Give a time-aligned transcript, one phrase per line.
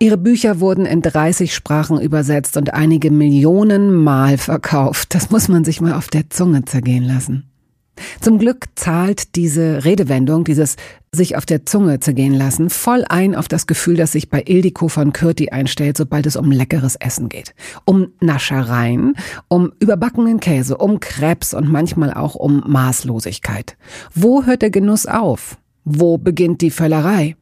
[0.00, 5.12] Ihre Bücher wurden in 30 Sprachen übersetzt und einige Millionen Mal verkauft.
[5.12, 7.50] Das muss man sich mal auf der Zunge zergehen lassen.
[8.20, 10.76] Zum Glück zahlt diese Redewendung, dieses
[11.10, 14.86] sich auf der Zunge zergehen lassen, voll ein auf das Gefühl, das sich bei Ildiko
[14.86, 17.56] von Kürti einstellt, sobald es um leckeres Essen geht.
[17.84, 19.14] Um Naschereien,
[19.48, 23.76] um überbackenen Käse, um Krebs und manchmal auch um Maßlosigkeit.
[24.14, 25.58] Wo hört der Genuss auf?
[25.84, 27.34] Wo beginnt die Völlerei?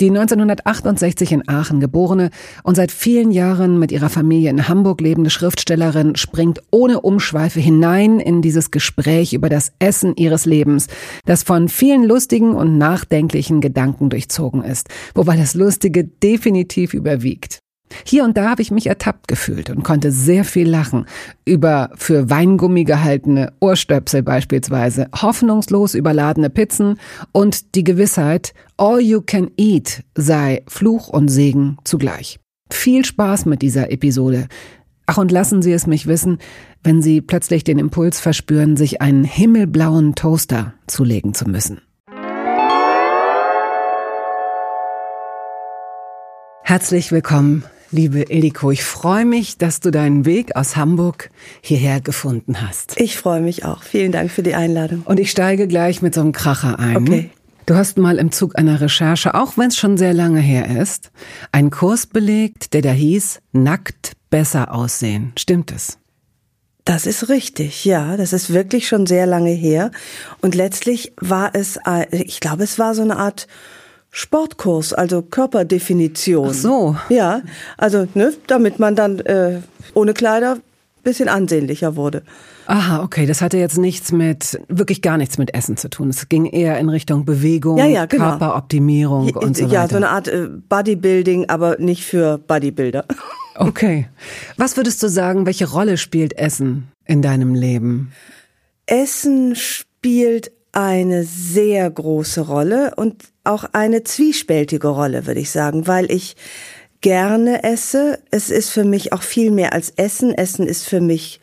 [0.00, 2.30] Die 1968 in Aachen geborene
[2.62, 8.20] und seit vielen Jahren mit ihrer Familie in Hamburg lebende Schriftstellerin springt ohne Umschweife hinein
[8.20, 10.88] in dieses Gespräch über das Essen ihres Lebens,
[11.26, 17.63] das von vielen lustigen und nachdenklichen Gedanken durchzogen ist, wobei das Lustige definitiv überwiegt.
[18.04, 21.06] Hier und da habe ich mich ertappt gefühlt und konnte sehr viel lachen.
[21.44, 26.98] Über für Weingummi gehaltene Ohrstöpsel beispielsweise, hoffnungslos überladene Pizzen
[27.32, 32.40] und die Gewissheit, all you can eat sei Fluch und Segen zugleich.
[32.70, 34.48] Viel Spaß mit dieser Episode.
[35.06, 36.38] Ach, und lassen Sie es mich wissen,
[36.82, 41.80] wenn Sie plötzlich den Impuls verspüren, sich einen himmelblauen Toaster zulegen zu müssen.
[46.62, 47.64] Herzlich willkommen
[47.94, 53.00] Liebe Eliko, ich freue mich, dass du deinen Weg aus Hamburg hierher gefunden hast.
[53.00, 53.84] Ich freue mich auch.
[53.84, 55.02] Vielen Dank für die Einladung.
[55.04, 56.96] Und ich steige gleich mit so einem Kracher ein.
[56.96, 57.30] Okay.
[57.66, 61.12] Du hast mal im Zug einer Recherche, auch wenn es schon sehr lange her ist,
[61.52, 65.30] einen Kurs belegt, der da hieß Nackt besser aussehen.
[65.38, 65.98] Stimmt es?
[66.84, 68.16] Das ist richtig, ja.
[68.16, 69.92] Das ist wirklich schon sehr lange her.
[70.40, 73.46] Und letztlich war es, äh, ich glaube, es war so eine Art
[74.16, 76.48] Sportkurs, also Körperdefinition.
[76.50, 76.96] Ach so.
[77.08, 77.42] Ja,
[77.76, 79.58] also ne, damit man dann äh,
[79.92, 80.58] ohne Kleider
[81.02, 82.22] bisschen ansehnlicher wurde.
[82.66, 83.26] Aha, okay.
[83.26, 86.10] Das hatte jetzt nichts mit, wirklich gar nichts mit Essen zu tun.
[86.10, 88.30] Es ging eher in Richtung Bewegung, ja, ja, genau.
[88.30, 89.74] Körperoptimierung und so weiter.
[89.74, 93.04] Ja, so eine Art äh, Bodybuilding, aber nicht für Bodybuilder.
[93.56, 94.08] Okay.
[94.56, 98.10] Was würdest du sagen, welche Rolle spielt Essen in deinem Leben?
[98.86, 106.10] Essen spielt eine sehr große Rolle und auch eine zwiespältige Rolle, würde ich sagen, weil
[106.10, 106.36] ich
[107.00, 108.18] gerne esse.
[108.30, 110.32] Es ist für mich auch viel mehr als Essen.
[110.32, 111.40] Essen ist für mich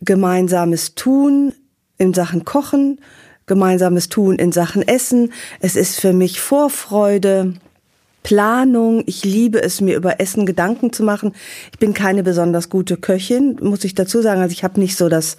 [0.00, 1.52] gemeinsames Tun
[1.98, 3.00] in Sachen Kochen,
[3.46, 5.32] gemeinsames Tun in Sachen Essen.
[5.60, 7.54] Es ist für mich Vorfreude.
[8.22, 9.02] Planung.
[9.06, 11.32] Ich liebe es, mir über Essen Gedanken zu machen.
[11.72, 14.40] Ich bin keine besonders gute Köchin, muss ich dazu sagen.
[14.40, 15.36] Also ich habe nicht so das,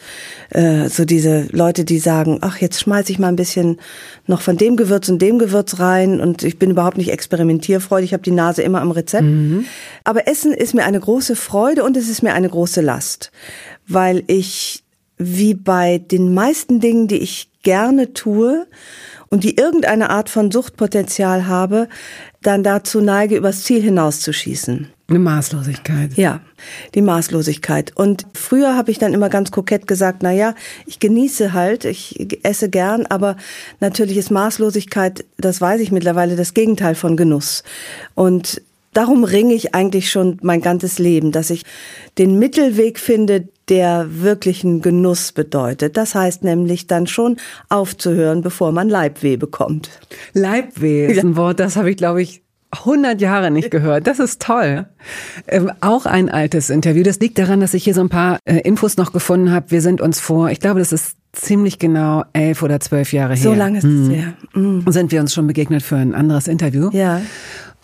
[0.50, 3.80] äh, so diese Leute, die sagen, ach, jetzt schmeiß ich mal ein bisschen
[4.28, 8.10] noch von dem Gewürz und dem Gewürz rein und ich bin überhaupt nicht experimentierfreudig.
[8.10, 9.24] Ich habe die Nase immer am Rezept.
[9.24, 9.66] Mhm.
[10.04, 13.32] Aber Essen ist mir eine große Freude und es ist mir eine große Last,
[13.88, 14.84] weil ich
[15.20, 18.66] wie bei den meisten Dingen, die ich gerne tue,
[19.30, 21.88] und die irgendeine Art von Suchtpotenzial habe,
[22.42, 24.88] dann dazu neige, übers Ziel hinauszuschießen.
[25.10, 26.14] Eine Maßlosigkeit.
[26.18, 26.42] Ja,
[26.94, 27.94] die Maßlosigkeit.
[27.96, 30.54] Und früher habe ich dann immer ganz kokett gesagt, na ja,
[30.86, 33.36] ich genieße halt, ich esse gern, aber
[33.80, 37.64] natürlich ist Maßlosigkeit, das weiß ich mittlerweile, das Gegenteil von Genuss.
[38.14, 38.62] Und
[39.00, 41.64] darum ringe ich eigentlich schon mein ganzes Leben, dass ich
[42.18, 45.96] den Mittelweg finde, der wirklichen Genuss bedeutet.
[45.96, 47.38] Das heißt nämlich dann schon
[47.70, 49.90] aufzuhören, bevor man Leibweh bekommt.
[50.34, 54.06] Leibweh ist ein Wort, das habe ich, glaube ich, 100 Jahre nicht gehört.
[54.06, 54.86] Das ist toll.
[55.48, 57.02] Ähm, auch ein altes Interview.
[57.02, 59.72] Das liegt daran, dass ich hier so ein paar äh, Infos noch gefunden habe.
[59.72, 63.44] Wir sind uns vor, ich glaube, das ist ziemlich genau elf oder zwölf Jahre her.
[63.44, 64.12] So lange ist es mhm.
[64.12, 64.34] her.
[64.54, 64.84] Mhm.
[64.92, 66.90] Sind wir uns schon begegnet für ein anderes Interview.
[66.92, 67.22] Ja.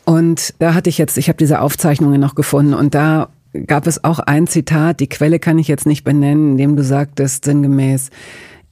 [0.06, 3.30] Und da hatte ich jetzt, ich habe diese Aufzeichnungen noch gefunden und da
[3.68, 6.84] gab es auch ein Zitat, die Quelle kann ich jetzt nicht benennen, in dem du
[6.84, 8.10] sagtest sinngemäß,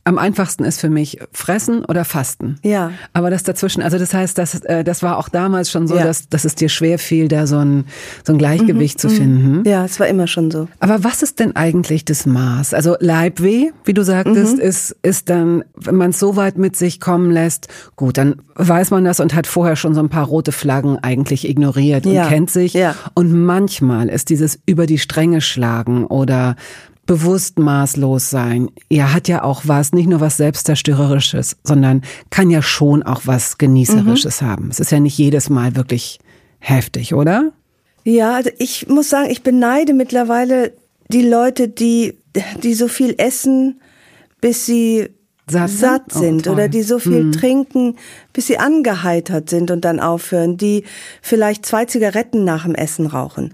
[0.05, 2.57] am einfachsten ist für mich fressen oder fasten.
[2.61, 2.91] Ja.
[3.13, 6.03] Aber das dazwischen, also das heißt, das, äh, das war auch damals schon so, ja.
[6.03, 7.85] dass, dass es dir schwer fiel, da so ein,
[8.25, 9.57] so ein Gleichgewicht mhm, zu finden.
[9.59, 9.63] Mhm.
[9.65, 10.67] Ja, es war immer schon so.
[10.79, 12.73] Aber was ist denn eigentlich das Maß?
[12.73, 14.61] Also Leibweh, wie du sagtest, mhm.
[14.61, 18.91] ist, ist dann, wenn man es so weit mit sich kommen lässt, gut, dann weiß
[18.91, 22.51] man das und hat vorher schon so ein paar rote Flaggen eigentlich ignoriert und kennt
[22.51, 22.73] sich.
[22.73, 22.95] Ja.
[23.13, 26.57] Und manchmal ist dieses über die Stränge schlagen oder
[27.05, 28.69] bewusst maßlos sein.
[28.89, 33.57] Ja, hat ja auch was, nicht nur was Selbstzerstörerisches, sondern kann ja schon auch was
[33.57, 34.45] Genießerisches mhm.
[34.45, 34.69] haben.
[34.71, 36.19] Es ist ja nicht jedes Mal wirklich
[36.59, 37.51] heftig, oder?
[38.05, 40.73] Ja, also ich muss sagen, ich beneide mittlerweile
[41.09, 42.17] die Leute, die
[42.63, 43.79] die so viel essen,
[44.41, 45.09] bis sie
[45.47, 47.31] satt, satt oh, sind oh, oder die so viel hm.
[47.31, 47.95] trinken,
[48.31, 50.83] bis sie angeheitert sind und dann aufhören, die
[51.21, 53.53] vielleicht zwei Zigaretten nach dem Essen rauchen.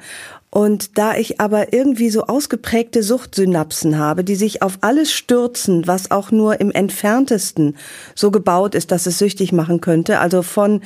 [0.52, 6.10] Und da ich aber irgendwie so ausgeprägte Suchtsynapsen habe, die sich auf alles stürzen, was
[6.10, 7.78] auch nur im entferntesten
[8.16, 10.82] so gebaut ist, dass es süchtig machen könnte, also von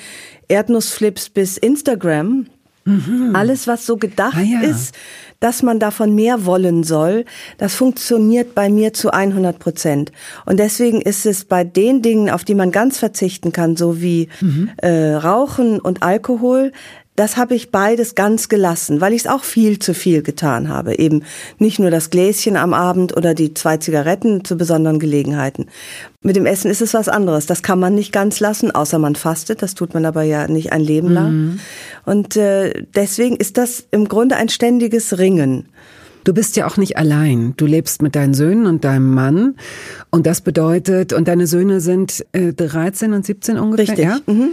[0.50, 2.48] Erdnussflips bis Instagram,
[2.86, 3.34] Mhm.
[3.34, 4.60] Alles, was so gedacht ah, ja.
[4.62, 4.94] ist,
[5.40, 7.26] dass man davon mehr wollen soll,
[7.58, 10.12] das funktioniert bei mir zu 100 Prozent.
[10.46, 14.28] Und deswegen ist es bei den Dingen, auf die man ganz verzichten kann, so wie
[14.42, 14.70] mhm.
[14.78, 16.74] äh, Rauchen und Alkohol,
[17.16, 20.98] das habe ich beides ganz gelassen, weil ich es auch viel zu viel getan habe.
[20.98, 21.24] Eben
[21.60, 25.68] nicht nur das Gläschen am Abend oder die zwei Zigaretten zu besonderen Gelegenheiten.
[26.22, 27.46] Mit dem Essen ist es was anderes.
[27.46, 29.62] Das kann man nicht ganz lassen, außer man fastet.
[29.62, 31.32] Das tut man aber ja nicht ein Leben lang.
[31.32, 31.60] Mhm.
[32.06, 35.66] Und äh, deswegen ist das im Grunde ein ständiges Ringen.
[36.24, 37.54] Du bist ja auch nicht allein.
[37.58, 39.56] Du lebst mit deinen Söhnen und deinem Mann.
[40.10, 43.90] Und das bedeutet, und deine Söhne sind äh, 13 und 17 ungefähr.
[43.90, 44.06] Richtig.
[44.06, 44.20] Ja?
[44.26, 44.52] Mhm.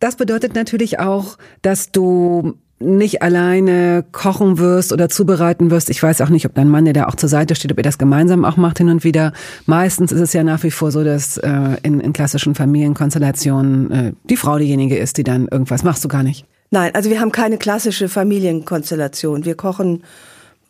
[0.00, 5.90] Das bedeutet natürlich auch, dass du nicht alleine kochen wirst oder zubereiten wirst.
[5.90, 7.84] Ich weiß auch nicht, ob dein Mann dir da auch zur Seite steht, ob ihr
[7.84, 9.34] das gemeinsam auch macht hin und wieder.
[9.66, 14.12] Meistens ist es ja nach wie vor so, dass äh, in, in klassischen Familienkonstellationen äh,
[14.24, 16.46] die Frau diejenige ist, die dann irgendwas machst du gar nicht.
[16.70, 19.44] Nein, also wir haben keine klassische Familienkonstellation.
[19.44, 20.02] Wir kochen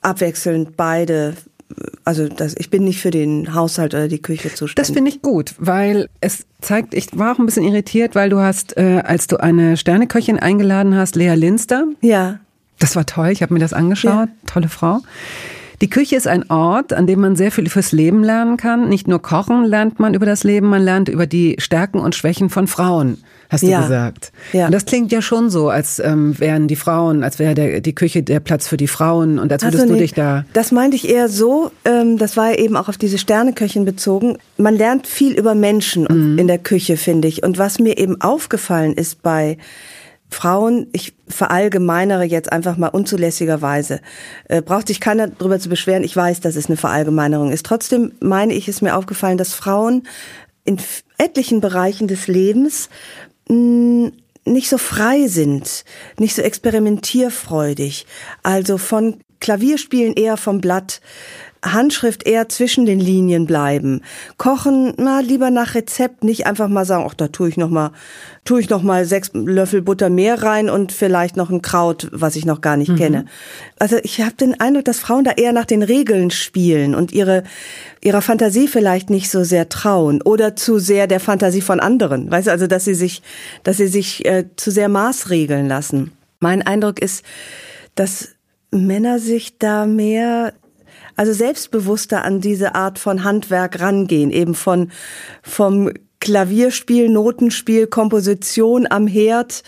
[0.01, 1.35] abwechselnd beide
[2.05, 4.75] also das, ich bin nicht für den Haushalt oder die Küche zuständig.
[4.75, 8.39] Das finde ich gut, weil es zeigt, ich war auch ein bisschen irritiert, weil du
[8.39, 11.87] hast, äh, als du eine Sterneköchin eingeladen hast, Lea Linster.
[12.01, 12.41] Ja.
[12.79, 14.35] Das war toll, ich habe mir das angeschaut, ja.
[14.47, 15.01] tolle Frau.
[15.81, 18.89] Die Küche ist ein Ort, an dem man sehr viel fürs Leben lernen kann.
[18.91, 22.51] Nicht nur kochen lernt man über das Leben, man lernt über die Stärken und Schwächen
[22.51, 23.19] von Frauen,
[23.51, 23.83] hast du ja.
[23.83, 24.33] gesagt.
[24.53, 24.67] Ja.
[24.67, 27.95] Und das klingt ja schon so, als ähm, wären die Frauen, als wäre der, die
[27.95, 30.45] Küche der Platz für die Frauen und als würdest also, du dich da.
[30.53, 34.39] Das meinte ich eher so, ähm, das war eben auch auf diese Sterneköchin bezogen.
[34.57, 36.39] Man lernt viel über Menschen mhm.
[36.39, 37.43] in der Küche, finde ich.
[37.43, 39.59] Und was mir eben aufgefallen ist bei
[40.31, 44.01] Frauen, ich verallgemeinere jetzt einfach mal unzulässigerweise,
[44.49, 46.05] äh, braucht sich keiner darüber zu beschweren.
[46.05, 47.67] Ich weiß, dass es eine Verallgemeinerung ist.
[47.67, 50.05] Trotzdem meine ich, ist mir aufgefallen, dass Frauen
[50.65, 50.79] in
[51.19, 52.89] etlichen Bereichen des Lebens
[53.51, 55.85] nicht so frei sind,
[56.19, 58.07] nicht so experimentierfreudig.
[58.43, 61.01] Also von Klavierspielen eher vom Blatt
[61.65, 64.01] Handschrift eher zwischen den Linien bleiben.
[64.39, 67.93] Kochen mal lieber nach Rezept, nicht einfach mal sagen, ach, da tue ich noch mal,
[68.45, 72.37] tue ich noch mal sechs Löffel Butter mehr rein und vielleicht noch ein Kraut, was
[72.37, 72.97] ich noch gar nicht mhm.
[72.97, 73.25] kenne.
[73.79, 77.45] Also ich habe den Eindruck, dass Frauen da eher nach den Regeln spielen und ihre
[78.03, 82.31] ihrer Fantasie vielleicht nicht so sehr trauen oder zu sehr der Fantasie von anderen.
[82.31, 83.23] Weißt du, also dass sie sich,
[83.63, 86.13] dass sie sich äh, zu sehr maßregeln lassen.
[86.39, 87.25] Mein Eindruck ist,
[87.95, 88.29] dass
[88.71, 90.55] Männer sich da mehr
[91.21, 94.91] also selbstbewusster an diese Art von Handwerk rangehen, eben von
[95.43, 99.63] vom Klavierspiel, Notenspiel, Komposition am Herd.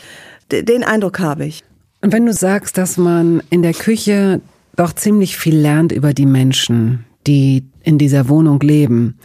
[0.50, 1.62] Den Eindruck habe ich.
[2.00, 4.40] Und wenn du sagst, dass man in der Küche
[4.76, 9.18] doch ziemlich viel lernt über die Menschen, die in dieser Wohnung leben,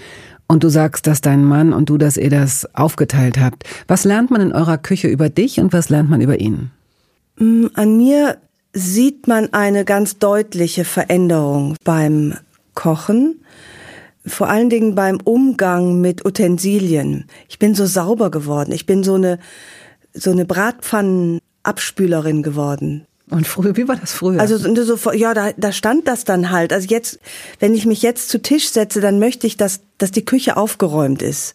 [0.50, 4.31] und du sagst, dass dein Mann und du, dass ihr das aufgeteilt habt, was lernt
[4.31, 6.71] man in eurer Küche über dich und was lernt man über ihn?
[7.38, 8.38] Mm, an mir
[8.77, 12.36] sieht man eine ganz deutliche Veränderung beim
[12.75, 13.41] Kochen,
[14.24, 17.25] vor allen Dingen beim Umgang mit Utensilien.
[17.50, 18.72] Ich bin so sauber geworden.
[18.72, 19.39] Ich bin so eine,
[20.13, 23.07] so eine Bratpfannenabspülerin geworden.
[23.29, 24.39] Und früher, wie war das früher?
[24.39, 26.72] Also so, ja, da, da stand das dann halt.
[26.72, 27.19] Also jetzt,
[27.60, 31.22] wenn ich mich jetzt zu Tisch setze, dann möchte ich, dass, dass die Küche aufgeräumt
[31.22, 31.53] ist.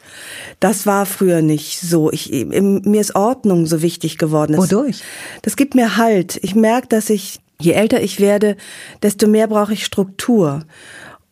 [0.60, 2.12] Das war früher nicht so.
[2.12, 4.52] Ich, mir ist Ordnung so wichtig geworden.
[4.52, 5.02] Das, Wodurch?
[5.40, 6.38] Das gibt mir Halt.
[6.42, 8.58] Ich merke, dass ich, je älter ich werde,
[9.02, 10.64] desto mehr brauche ich Struktur.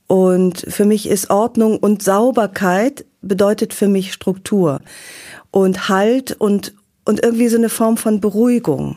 [0.07, 4.81] Und für mich ist Ordnung und Sauberkeit bedeutet für mich Struktur
[5.51, 8.97] und Halt und, und irgendwie so eine Form von Beruhigung.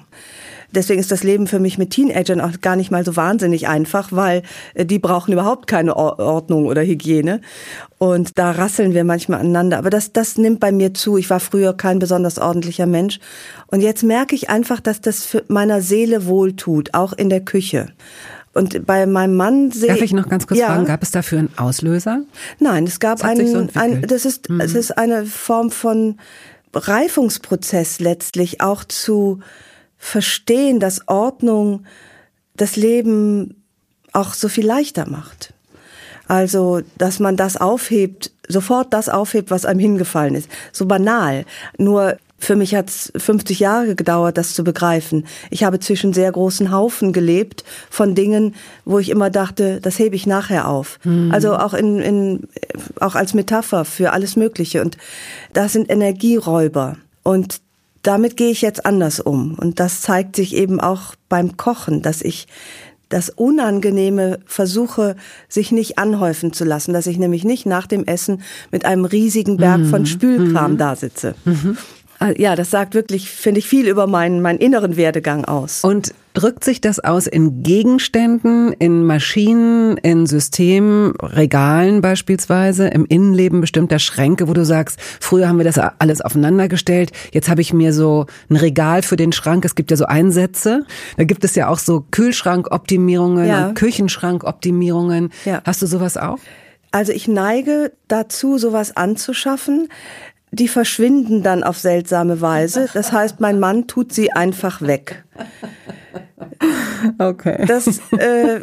[0.75, 4.12] Deswegen ist das Leben für mich mit Teenagern auch gar nicht mal so wahnsinnig einfach,
[4.12, 7.42] weil äh, die brauchen überhaupt keine Ordnung oder Hygiene.
[7.98, 9.77] Und da rasseln wir manchmal aneinander.
[9.77, 11.18] Aber das, das nimmt bei mir zu.
[11.18, 13.20] Ich war früher kein besonders ordentlicher Mensch.
[13.68, 17.88] Und jetzt merke ich einfach, dass das für meiner Seele wohltut, auch in der Küche.
[18.53, 20.68] Und bei meinem Mann sehe Darf ich noch ganz kurz ja.
[20.68, 22.22] fragen, gab es dafür einen Auslöser?
[22.60, 24.62] Nein, es gab einen, so ein, das ist, mhm.
[24.62, 26.18] es ist eine Form von
[26.74, 29.39] Reifungsprozess letztlich auch zu
[30.03, 31.86] verstehen, dass Ordnung
[32.57, 33.63] das Leben
[34.12, 35.53] auch so viel leichter macht.
[36.27, 40.50] Also, dass man das aufhebt, sofort das aufhebt, was einem hingefallen ist.
[40.74, 41.45] So banal.
[41.77, 45.25] Nur Für mich hat es 50 Jahre gedauert, das zu begreifen.
[45.50, 50.17] Ich habe zwischen sehr großen Haufen gelebt von Dingen, wo ich immer dachte, das hebe
[50.17, 51.00] ich nachher auf.
[51.05, 51.31] Mhm.
[51.31, 52.50] Also auch in, in,
[53.00, 54.81] auch als Metapher für alles Mögliche.
[54.81, 54.98] Und
[55.53, 56.98] das sind Energieräuber.
[57.24, 57.62] Und
[58.03, 59.55] damit gehe ich jetzt anders um.
[59.55, 62.48] Und das zeigt sich eben auch beim Kochen, dass ich
[63.10, 65.15] das Unangenehme versuche,
[65.48, 68.41] sich nicht anhäufen zu lassen, dass ich nämlich nicht nach dem Essen
[68.72, 69.89] mit einem riesigen Berg mhm.
[69.89, 70.77] von Spülkram mhm.
[70.77, 71.36] da sitze.
[71.45, 71.77] Mhm.
[72.19, 75.83] Äh, ja, das sagt wirklich, finde ich, viel über meinen, meinen inneren Werdegang aus.
[75.83, 83.61] Und drückt sich das aus in Gegenständen, in Maschinen, in Systemen, Regalen beispielsweise, im Innenleben
[83.61, 87.93] bestimmter Schränke, wo du sagst, früher haben wir das alles aufeinandergestellt, jetzt habe ich mir
[87.93, 90.85] so ein Regal für den Schrank, es gibt ja so Einsätze,
[91.17, 93.67] da gibt es ja auch so Kühlschrankoptimierungen ja.
[93.67, 95.31] und Küchenschrankoptimierungen.
[95.45, 95.61] Ja.
[95.65, 96.39] Hast du sowas auch?
[96.91, 99.89] Also ich neige dazu, sowas anzuschaffen
[100.53, 102.87] die verschwinden dann auf seltsame Weise.
[102.93, 105.23] Das heißt, mein Mann tut sie einfach weg.
[107.17, 107.65] Okay.
[107.67, 108.62] Das, äh,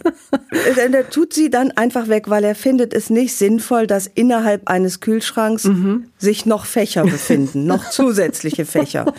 [0.88, 5.00] der tut sie dann einfach weg, weil er findet es nicht sinnvoll, dass innerhalb eines
[5.00, 6.06] Kühlschranks mhm.
[6.18, 9.12] sich noch Fächer befinden, noch zusätzliche Fächer.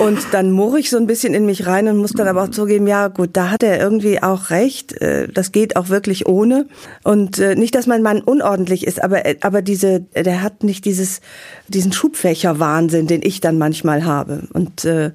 [0.00, 2.50] Und dann murre ich so ein bisschen in mich rein und muss dann aber auch
[2.50, 4.92] zugeben, ja gut, da hat er irgendwie auch recht.
[5.00, 6.66] Äh, das geht auch wirklich ohne.
[7.02, 10.84] Und äh, nicht, dass mein Mann unordentlich ist, aber, äh, aber diese, der hat nicht
[10.84, 11.20] dieses,
[11.66, 14.44] diesen Schubfächer-Wahnsinn, den ich dann manchmal habe.
[14.52, 15.10] Und äh,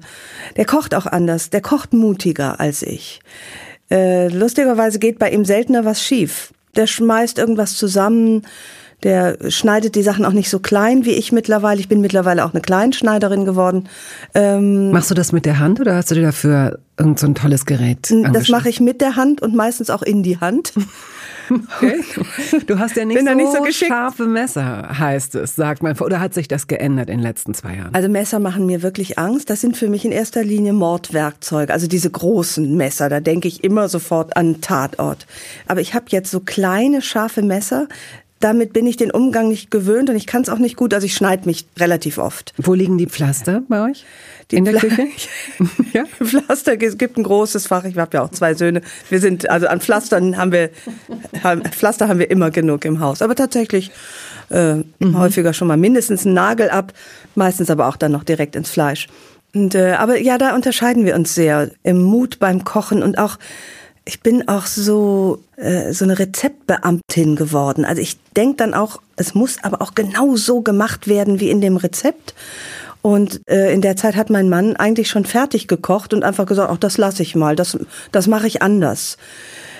[0.56, 3.20] der kocht auch anders, der kocht mutiger als ich.
[3.90, 6.52] Äh, lustigerweise geht bei ihm seltener was schief.
[6.76, 8.42] Der schmeißt irgendwas zusammen,
[9.04, 11.78] der schneidet die Sachen auch nicht so klein wie ich mittlerweile.
[11.78, 13.88] Ich bin mittlerweile auch eine Kleinschneiderin geworden.
[14.34, 17.34] Ähm, Machst du das mit der Hand oder hast du dir dafür irgend so ein
[17.34, 18.12] tolles Gerät?
[18.32, 20.72] Das mache ich mit der Hand und meistens auch in die Hand.
[21.50, 22.02] Okay.
[22.66, 25.98] Du hast ja nicht, so, nicht so scharfe Messer, heißt es, sagt man.
[25.98, 27.94] Oder hat sich das geändert in den letzten zwei Jahren?
[27.94, 29.50] Also Messer machen mir wirklich Angst.
[29.50, 31.72] Das sind für mich in erster Linie Mordwerkzeuge.
[31.72, 35.26] Also diese großen Messer, da denke ich immer sofort an Tatort.
[35.66, 37.88] Aber ich habe jetzt so kleine, scharfe Messer,
[38.44, 40.92] damit bin ich den Umgang nicht gewöhnt und ich kann es auch nicht gut.
[40.92, 42.52] Also ich schneide mich relativ oft.
[42.58, 44.04] Wo liegen die Pflaster bei euch?
[44.50, 45.08] Die in der Pfla Küche?
[45.94, 46.04] ja.
[46.22, 47.84] Pflaster, es gibt ein großes Fach.
[47.84, 48.82] Ich habe ja auch zwei Söhne.
[49.08, 50.68] Wir sind, also an Pflastern haben wir,
[51.42, 53.22] haben, Pflaster haben wir immer genug im Haus.
[53.22, 53.90] Aber tatsächlich
[54.50, 55.18] äh, mhm.
[55.18, 56.92] häufiger schon mal mindestens einen Nagel ab,
[57.34, 59.06] meistens aber auch dann noch direkt ins Fleisch.
[59.54, 63.38] Und, äh, aber ja, da unterscheiden wir uns sehr im Mut beim Kochen und auch
[64.04, 67.84] ich bin auch so äh, so eine Rezeptbeamtin geworden.
[67.84, 71.60] Also ich denke dann auch, es muss aber auch genau so gemacht werden wie in
[71.60, 72.34] dem Rezept.
[73.00, 76.70] Und äh, in der Zeit hat mein Mann eigentlich schon fertig gekocht und einfach gesagt,
[76.70, 77.78] auch das lasse ich mal, das
[78.12, 79.18] das mache ich anders.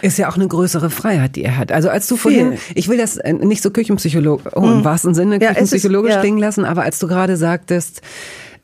[0.03, 1.73] Ist ja auch eine größere Freiheit, die er hat.
[1.73, 4.85] Also als du vorhin, ich will das äh, nicht so Küchenpsychologisch, oh, im mhm.
[4.85, 8.03] wahrsten Sinne küchenpsychologisch ja, ist, klingen lassen, aber als du gerade sagtest,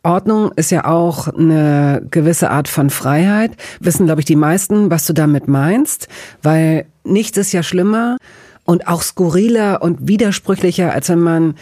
[0.02, 3.52] Ordnung ist ja auch eine gewisse Art von Freiheit.
[3.80, 6.08] Wissen, glaube ich, die meisten, was du damit meinst,
[6.42, 8.16] weil nichts ist ja schlimmer
[8.64, 11.54] und auch skurriler und widersprüchlicher, als wenn man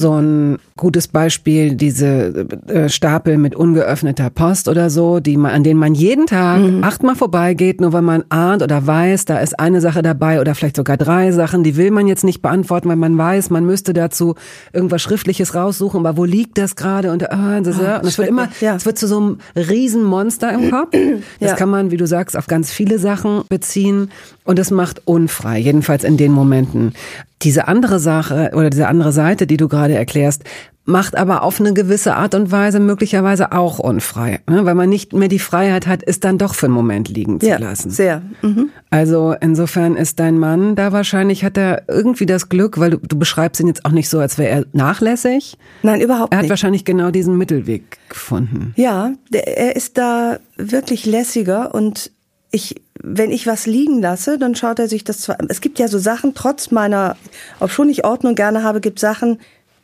[0.00, 5.64] so ein gutes Beispiel, diese äh, Stapel mit ungeöffneter Post oder so, die man, an
[5.64, 6.84] denen man jeden Tag mhm.
[6.84, 10.76] achtmal vorbeigeht, nur weil man ahnt oder weiß, da ist eine Sache dabei oder vielleicht
[10.76, 14.34] sogar drei Sachen, die will man jetzt nicht beantworten, weil man weiß, man müsste dazu
[14.72, 18.28] irgendwas Schriftliches raussuchen, aber wo liegt das gerade und, äh, das, oh, und es wird
[18.28, 18.76] immer, ja.
[18.76, 20.94] es wird zu so einem Riesenmonster im Kopf.
[21.40, 21.56] Das ja.
[21.56, 24.10] kann man, wie du sagst, auf ganz viele Sachen beziehen
[24.46, 26.94] und es macht unfrei, jedenfalls in den Momenten.
[27.42, 30.44] Diese andere Sache oder diese andere Seite, die du gerade erklärst,
[30.86, 34.64] macht aber auf eine gewisse Art und Weise möglicherweise auch unfrei, ne?
[34.64, 37.48] weil man nicht mehr die Freiheit hat, es dann doch für einen Moment liegen zu
[37.48, 37.90] ja, lassen.
[37.90, 38.22] Sehr.
[38.40, 38.70] Mhm.
[38.88, 43.18] Also insofern ist dein Mann da wahrscheinlich, hat er irgendwie das Glück, weil du, du
[43.18, 45.58] beschreibst ihn jetzt auch nicht so, als wäre er nachlässig.
[45.82, 46.32] Nein, überhaupt nicht.
[46.32, 46.50] Er hat nicht.
[46.50, 48.72] wahrscheinlich genau diesen Mittelweg gefunden.
[48.76, 52.12] Ja, der, er ist da wirklich lässiger und
[52.52, 55.88] ich, wenn ich was liegen lasse, dann schaut er sich das zwar, es gibt ja
[55.88, 57.16] so Sachen, trotz meiner,
[57.60, 59.38] ob schon ich Ordnung gerne habe, gibt Sachen,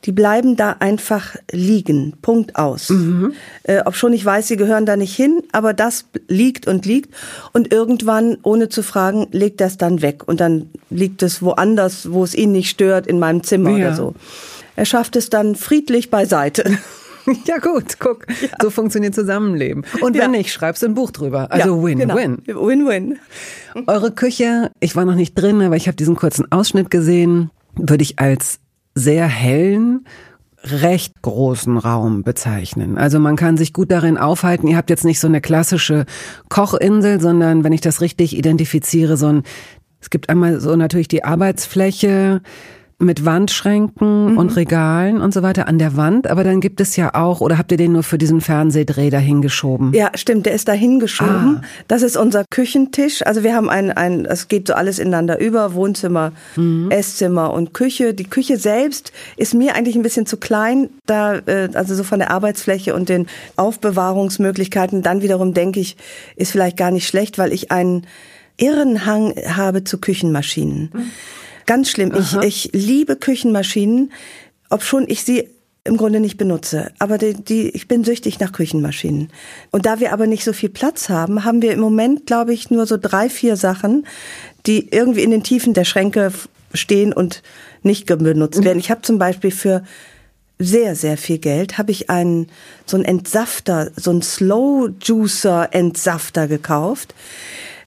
[0.05, 2.15] die bleiben da einfach liegen.
[2.23, 2.91] Punkt aus.
[2.91, 3.35] Mhm.
[3.63, 7.15] Äh, ob schon ich weiß, sie gehören da nicht hin, aber das liegt und liegt.
[7.53, 10.27] Und irgendwann, ohne zu fragen, legt das dann weg.
[10.27, 13.77] Und dann liegt es woanders, wo es ihn nicht stört, in meinem Zimmer ja.
[13.77, 14.15] oder so.
[14.75, 16.79] Er schafft es dann friedlich beiseite.
[17.47, 18.49] Ja gut, guck, ja.
[18.61, 19.85] so funktioniert Zusammenleben.
[20.01, 20.29] Und wenn ja.
[20.29, 21.51] nicht, schreibst du ein Buch drüber.
[21.51, 22.43] Also Win-Win.
[22.47, 23.19] Ja, Win-Win.
[23.75, 23.93] Genau.
[23.93, 28.03] Eure Küche, ich war noch nicht drin, aber ich habe diesen kurzen Ausschnitt gesehen, würde
[28.03, 28.61] ich als
[28.95, 30.07] sehr hellen,
[30.65, 32.97] recht großen Raum bezeichnen.
[32.97, 34.69] Also man kann sich gut darin aufhalten.
[34.69, 36.07] Ihr habt jetzt nicht so eine klassische
[36.49, 39.43] Kochinsel, sondern wenn ich das richtig identifiziere, so ein,
[40.01, 42.43] es gibt einmal so natürlich die Arbeitsfläche,
[43.03, 44.39] mit Wandschränken mhm.
[44.39, 47.59] und Regalen und so weiter an der Wand, aber dann gibt es ja auch, oder
[47.59, 49.93] habt ihr den nur für diesen Fernsehdreh dahingeschoben?
[49.93, 51.61] Ja, stimmt, der ist dahingeschoben.
[51.61, 51.67] Ah.
[51.89, 53.25] Das ist unser Küchentisch.
[53.27, 56.91] Also wir haben ein, ein, es geht so alles ineinander über, Wohnzimmer, mhm.
[56.91, 58.15] Esszimmer und Küche.
[58.15, 62.21] Die Küche selbst ist mir eigentlich ein bisschen zu klein, da, äh, also so von
[62.21, 65.03] der Arbeitsfläche und den Aufbewahrungsmöglichkeiten.
[65.03, 65.97] Dann wiederum denke ich,
[66.37, 68.07] ist vielleicht gar nicht schlecht, weil ich einen
[68.57, 70.91] irren Hang habe zu Küchenmaschinen.
[70.93, 71.11] Mhm.
[71.67, 72.13] Ganz schlimm.
[72.17, 74.13] Ich, ich liebe Küchenmaschinen,
[74.71, 75.49] obschon ich sie
[75.85, 76.93] im Grunde nicht benutze.
[76.99, 79.31] Aber die, die, ich bin süchtig nach Küchenmaschinen.
[79.71, 82.71] Und da wir aber nicht so viel Platz haben, haben wir im Moment, glaube ich,
[82.71, 84.07] nur so drei, vier Sachen,
[84.67, 86.33] die irgendwie in den Tiefen der Schränke
[86.73, 87.43] stehen und
[87.83, 88.79] nicht benutzt werden.
[88.79, 89.83] Ich habe zum Beispiel für
[90.59, 92.49] sehr, sehr viel Geld habe ich einen,
[92.87, 97.15] so einen Entsafter, so einen Slow Juicer Entsafter gekauft.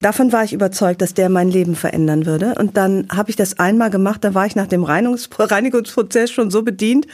[0.06, 2.54] Davon war ich überzeugt, dass der mein Leben verändern würde.
[2.60, 4.84] Und dann habe ich das einmal gemacht, da war ich nach dem
[5.40, 7.08] Reinigungsprozess schon so bedient,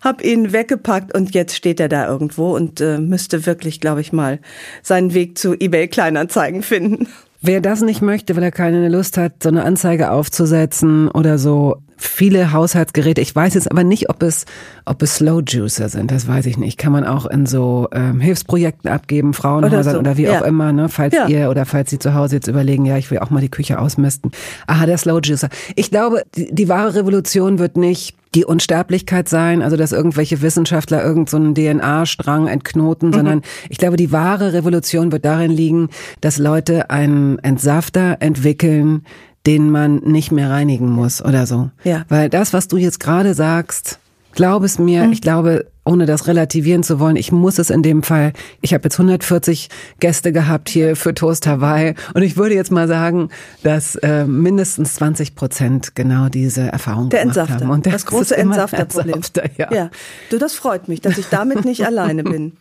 [0.00, 4.14] habe ihn weggepackt und jetzt steht er da irgendwo und äh, müsste wirklich, glaube ich,
[4.14, 4.38] mal
[4.82, 7.08] seinen Weg zu eBay Kleinanzeigen finden.
[7.42, 11.82] Wer das nicht möchte, weil er keine Lust hat, so eine Anzeige aufzusetzen oder so,
[11.98, 13.20] viele Haushaltsgeräte.
[13.20, 14.46] Ich weiß jetzt aber nicht, ob es,
[14.84, 16.10] ob es Slow Juicer sind.
[16.10, 16.78] Das weiß ich nicht.
[16.78, 19.98] Kann man auch in so ähm, Hilfsprojekten abgeben, Frauenhäusern oder, so.
[19.98, 20.40] oder wie ja.
[20.40, 20.88] auch immer, ne?
[20.88, 21.26] Falls ja.
[21.26, 23.78] ihr oder falls Sie zu Hause jetzt überlegen, ja, ich will auch mal die Küche
[23.78, 24.32] ausmisten.
[24.66, 25.48] Aha, der Slow Juicer.
[25.76, 31.02] Ich glaube, die, die wahre Revolution wird nicht die Unsterblichkeit sein, also dass irgendwelche Wissenschaftler
[31.02, 33.14] irgendeinen so DNA-Strang entknoten, mhm.
[33.14, 35.88] sondern ich glaube, die wahre Revolution wird darin liegen,
[36.20, 39.04] dass Leute einen Entsafter entwickeln,
[39.48, 41.70] den man nicht mehr reinigen muss oder so.
[41.82, 42.04] Ja.
[42.10, 43.98] Weil das, was du jetzt gerade sagst,
[44.38, 45.12] glaub es mir, mhm.
[45.12, 48.84] ich glaube, ohne das relativieren zu wollen, ich muss es in dem Fall, ich habe
[48.84, 49.68] jetzt 140
[49.98, 53.30] Gäste gehabt hier für Toast Hawaii und ich würde jetzt mal sagen,
[53.64, 57.64] dass äh, mindestens 20 Prozent genau diese Erfahrung der gemacht Entsafter.
[57.64, 57.70] haben.
[57.70, 59.16] Und das große Entsafterproblem.
[59.16, 59.74] Entsafter, ja.
[59.74, 59.90] ja.
[60.30, 62.52] Du, das freut mich, dass ich damit nicht alleine bin.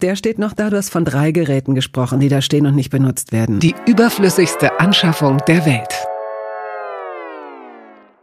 [0.00, 2.88] Der steht noch da, du hast von drei Geräten gesprochen, die da stehen und nicht
[2.88, 3.60] benutzt werden.
[3.60, 5.92] Die überflüssigste Anschaffung der Welt.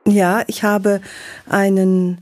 [0.07, 0.99] Ja, ich habe
[1.47, 2.17] einen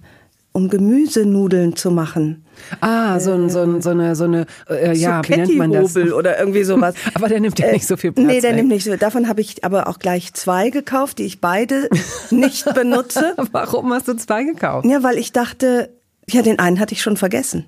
[0.51, 2.45] um Gemüsenudeln zu machen.
[2.81, 5.95] Ah, so, ein, so, ein, so eine, so eine, äh, ja, wie nennt man das?
[5.95, 6.95] oder irgendwie sowas.
[7.13, 8.25] aber der nimmt ja nicht so viel Platz.
[8.25, 8.57] Nee, der weg.
[8.57, 8.95] nimmt nicht so.
[8.95, 11.89] Davon habe ich aber auch gleich zwei gekauft, die ich beide
[12.31, 13.35] nicht benutze.
[13.51, 14.85] Warum hast du zwei gekauft?
[14.85, 15.89] Ja, weil ich dachte,
[16.27, 17.65] ja, den einen hatte ich schon vergessen.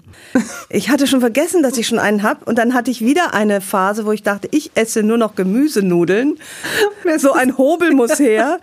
[0.69, 2.45] Ich hatte schon vergessen, dass ich schon einen habe.
[2.45, 6.37] Und dann hatte ich wieder eine Phase, wo ich dachte, ich esse nur noch Gemüsenudeln.
[7.17, 8.59] So ein Hobel muss her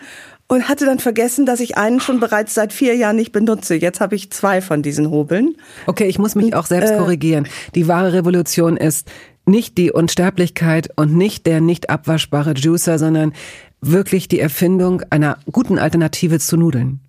[0.48, 3.74] und hatte dann vergessen, dass ich einen schon bereits seit vier Jahren nicht benutze.
[3.74, 5.56] Jetzt habe ich zwei von diesen Hobeln.
[5.86, 7.46] Okay, ich muss mich auch selbst äh, korrigieren.
[7.74, 9.10] Die wahre Revolution ist
[9.44, 13.32] nicht die Unsterblichkeit und nicht der nicht abwaschbare Juicer, sondern
[13.80, 17.00] wirklich die Erfindung einer guten Alternative zu Nudeln.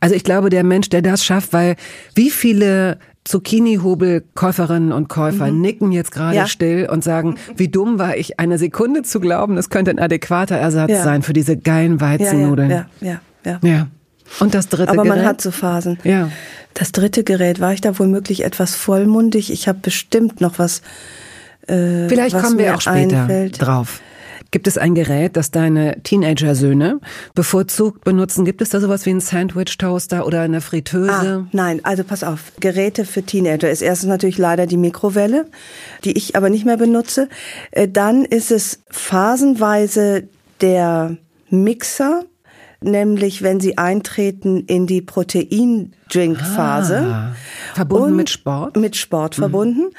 [0.00, 1.76] Also ich glaube, der Mensch, der das schafft, weil
[2.14, 5.60] wie viele Zucchini-Hobel-Käuferinnen und Käufer mhm.
[5.60, 6.46] nicken jetzt gerade ja.
[6.46, 10.56] still und sagen, wie dumm war ich, eine Sekunde zu glauben, das könnte ein adäquater
[10.56, 11.02] Ersatz ja.
[11.02, 12.70] sein für diese geilen Weizennudeln.
[12.70, 13.58] Ja, ja, ja.
[13.62, 13.86] ja.
[14.40, 15.10] Und das dritte Aber Gerät?
[15.10, 15.98] Aber man hat so Phasen.
[16.04, 16.30] Ja.
[16.74, 19.52] Das dritte Gerät, war ich da womöglich etwas vollmundig?
[19.52, 20.82] Ich habe bestimmt noch was.
[21.66, 23.62] Äh, Vielleicht was kommen wir auch später einfällt.
[23.62, 24.00] drauf.
[24.54, 27.00] Gibt es ein Gerät, das deine Teenager-Söhne
[27.34, 28.44] bevorzugt benutzen?
[28.44, 31.10] Gibt es da sowas wie einen Sandwich-Toaster oder eine Fritteuse?
[31.10, 32.52] Ah, nein, also pass auf.
[32.60, 35.46] Geräte für Teenager ist erstens natürlich leider die Mikrowelle,
[36.04, 37.28] die ich aber nicht mehr benutze.
[37.72, 40.28] Äh, dann ist es phasenweise
[40.60, 41.16] der
[41.50, 42.22] Mixer,
[42.80, 46.98] nämlich wenn sie eintreten in die Protein-Drink-Phase.
[46.98, 47.34] Ah,
[47.74, 48.76] verbunden mit Sport?
[48.76, 49.42] Mit Sport mhm.
[49.42, 49.90] verbunden.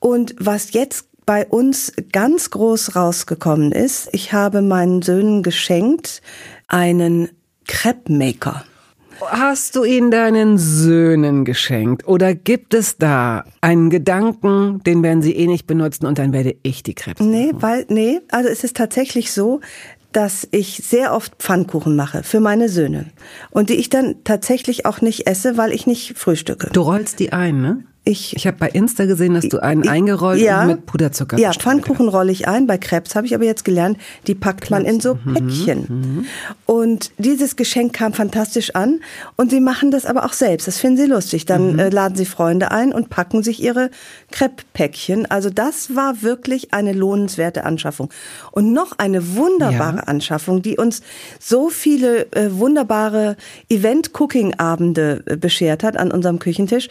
[0.00, 6.22] Und was jetzt bei uns ganz groß rausgekommen ist, ich habe meinen Söhnen geschenkt
[6.68, 7.28] einen
[7.66, 8.64] Crepe Maker.
[9.20, 12.08] Hast du ihn deinen Söhnen geschenkt?
[12.08, 16.56] Oder gibt es da einen Gedanken, den werden sie eh nicht benutzen und dann werde
[16.62, 19.60] ich die Krebs Nee, weil, nee, also es ist tatsächlich so,
[20.10, 23.06] dass ich sehr oft Pfannkuchen mache für meine Söhne.
[23.50, 26.70] Und die ich dann tatsächlich auch nicht esse, weil ich nicht frühstücke.
[26.72, 27.84] Du rollst die ein, ne?
[28.04, 31.52] Ich, ich habe bei Insta gesehen, dass du einen eingerollt ja, und mit Puderzucker Ja,
[31.52, 32.66] Pfannkuchen rolle ich ein.
[32.66, 35.86] Bei Krebs habe ich aber jetzt gelernt, die packt man in so mhm, Päckchen.
[35.88, 36.24] Mhm.
[36.66, 38.98] Und dieses Geschenk kam fantastisch an.
[39.36, 40.66] Und sie machen das aber auch selbst.
[40.66, 41.46] Das finden sie lustig.
[41.46, 41.78] Dann mhm.
[41.78, 43.88] äh, laden sie Freunde ein und packen sich ihre
[44.32, 45.30] Crepe-Päckchen.
[45.30, 48.10] Also das war wirklich eine lohnenswerte Anschaffung.
[48.50, 50.02] Und noch eine wunderbare ja.
[50.02, 51.02] Anschaffung, die uns
[51.38, 53.36] so viele äh, wunderbare
[53.68, 56.88] Event-Cooking-Abende äh, beschert hat an unserem Küchentisch,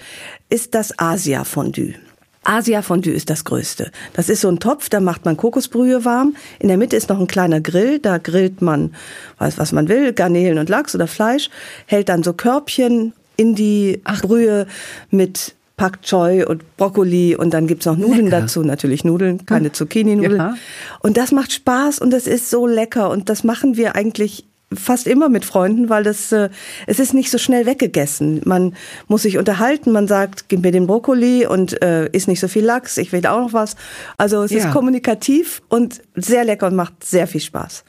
[0.50, 1.96] ist das Asia-Fondue.
[2.44, 3.92] Asia Fondue ist das größte.
[4.14, 6.36] Das ist so ein Topf, da macht man Kokosbrühe warm.
[6.60, 8.96] In der Mitte ist noch ein kleiner Grill, da grillt man,
[9.38, 11.50] weiß was man will, Garnelen und Lachs oder Fleisch,
[11.86, 14.22] hält dann so Körbchen in die Ach.
[14.22, 14.68] Brühe
[15.12, 18.42] mit Pak Choi und Brokkoli und dann gibt's noch Nudeln lecker.
[18.42, 19.74] dazu, natürlich Nudeln, keine hm.
[19.74, 20.38] Zucchini-Nudeln.
[20.38, 20.56] Ja.
[21.00, 25.08] Und das macht Spaß und das ist so lecker und das machen wir eigentlich fast
[25.08, 26.50] immer mit Freunden, weil das äh,
[26.88, 28.42] es ist nicht so schnell weggegessen.
[28.46, 28.76] Man
[29.08, 32.64] muss sich unterhalten, man sagt, gib mir den Brokkoli und äh, isst nicht so viel
[32.64, 33.76] Lachs, ich will auch noch was.
[34.18, 34.60] Also es ja.
[34.60, 37.84] ist kommunikativ und sehr lecker und macht sehr viel Spaß.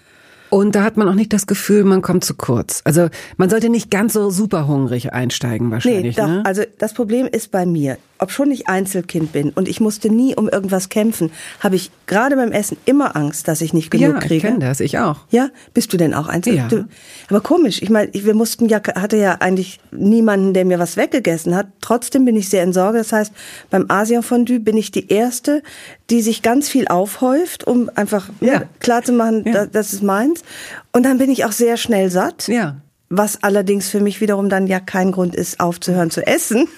[0.51, 2.83] Und da hat man auch nicht das Gefühl, man kommt zu kurz.
[2.85, 6.17] Also man sollte nicht ganz so super hungrig einsteigen wahrscheinlich.
[6.17, 6.43] Nee, doch, ne?
[6.45, 10.37] also das Problem ist bei mir ob schon ich Einzelkind bin und ich musste nie
[10.37, 14.19] um irgendwas kämpfen, habe ich gerade beim Essen immer Angst, dass ich nicht genug ja,
[14.21, 14.35] kriege.
[14.35, 15.19] Ja, ich kenne das, ich auch.
[15.31, 16.73] Ja, bist du denn auch Einzelkind?
[16.73, 16.85] Ja.
[17.29, 21.57] aber komisch, ich meine, wir mussten ja, hatte ja eigentlich niemanden, der mir was weggegessen
[21.57, 21.67] hat.
[21.81, 22.99] Trotzdem bin ich sehr in Sorge.
[22.99, 23.33] Das heißt,
[23.71, 25.63] beim Asia-Fondue bin ich die Erste,
[26.09, 28.63] die sich ganz viel aufhäuft, um einfach ne, ja.
[28.79, 29.67] klar zu machen, ja.
[29.67, 30.43] das ist meins.
[30.93, 32.47] Und dann bin ich auch sehr schnell satt.
[32.47, 32.77] Ja.
[33.09, 36.69] Was allerdings für mich wiederum dann ja kein Grund ist, aufzuhören zu essen.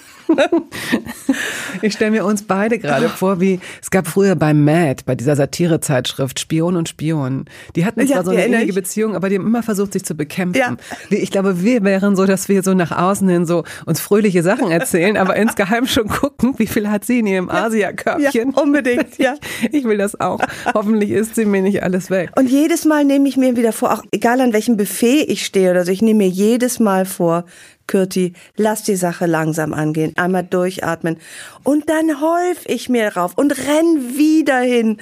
[1.81, 5.35] Ich stelle mir uns beide gerade vor, wie es gab früher bei Mad, bei dieser
[5.35, 7.45] Satirezeitschrift Spion und Spion.
[7.75, 10.15] Die hatten zwar ja, so eine ähnliche Beziehung, aber die haben immer versucht, sich zu
[10.15, 10.59] bekämpfen.
[10.59, 10.77] Ja.
[11.09, 14.71] Ich glaube, wir wären so, dass wir so nach außen hin so uns fröhliche Sachen
[14.71, 17.49] erzählen, aber insgeheim schon gucken, wie viel hat sie in ihrem.
[17.49, 18.51] Asia-Körbchen.
[18.51, 19.35] Ja, unbedingt, ja.
[19.71, 20.39] Ich will das auch.
[20.73, 22.31] Hoffentlich isst sie mir nicht alles weg.
[22.37, 25.71] Und jedes Mal nehme ich mir wieder vor, auch egal an welchem Buffet ich stehe
[25.71, 27.45] oder so, ich nehme mir jedes Mal vor,
[27.87, 31.17] Kürti, lass die Sache langsam angehen, einmal durchatmen.
[31.63, 34.97] Und dann häuf ich mir drauf und renn wieder hin.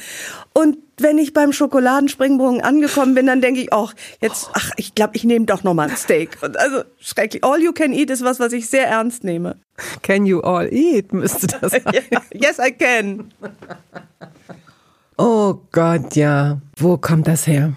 [0.53, 5.15] Und wenn ich beim Schokoladenspringbogen angekommen bin, dann denke ich auch, jetzt, ach, ich glaube,
[5.15, 6.37] ich nehme doch nochmal ein Steak.
[6.41, 7.43] Und also schrecklich.
[7.43, 9.55] All you can eat ist was, was ich sehr ernst nehme.
[10.01, 11.83] Can you all eat, müsste das sein.
[12.33, 13.33] yes, I can.
[15.17, 16.59] Oh Gott, ja.
[16.77, 17.73] Wo kommt das her?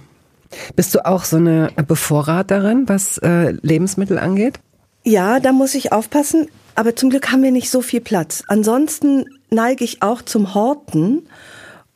[0.75, 4.61] Bist du auch so eine Bevorraterin, was äh, Lebensmittel angeht?
[5.07, 6.49] Ja, da muss ich aufpassen.
[6.75, 8.43] Aber zum Glück haben wir nicht so viel Platz.
[8.49, 11.29] Ansonsten neige ich auch zum Horten.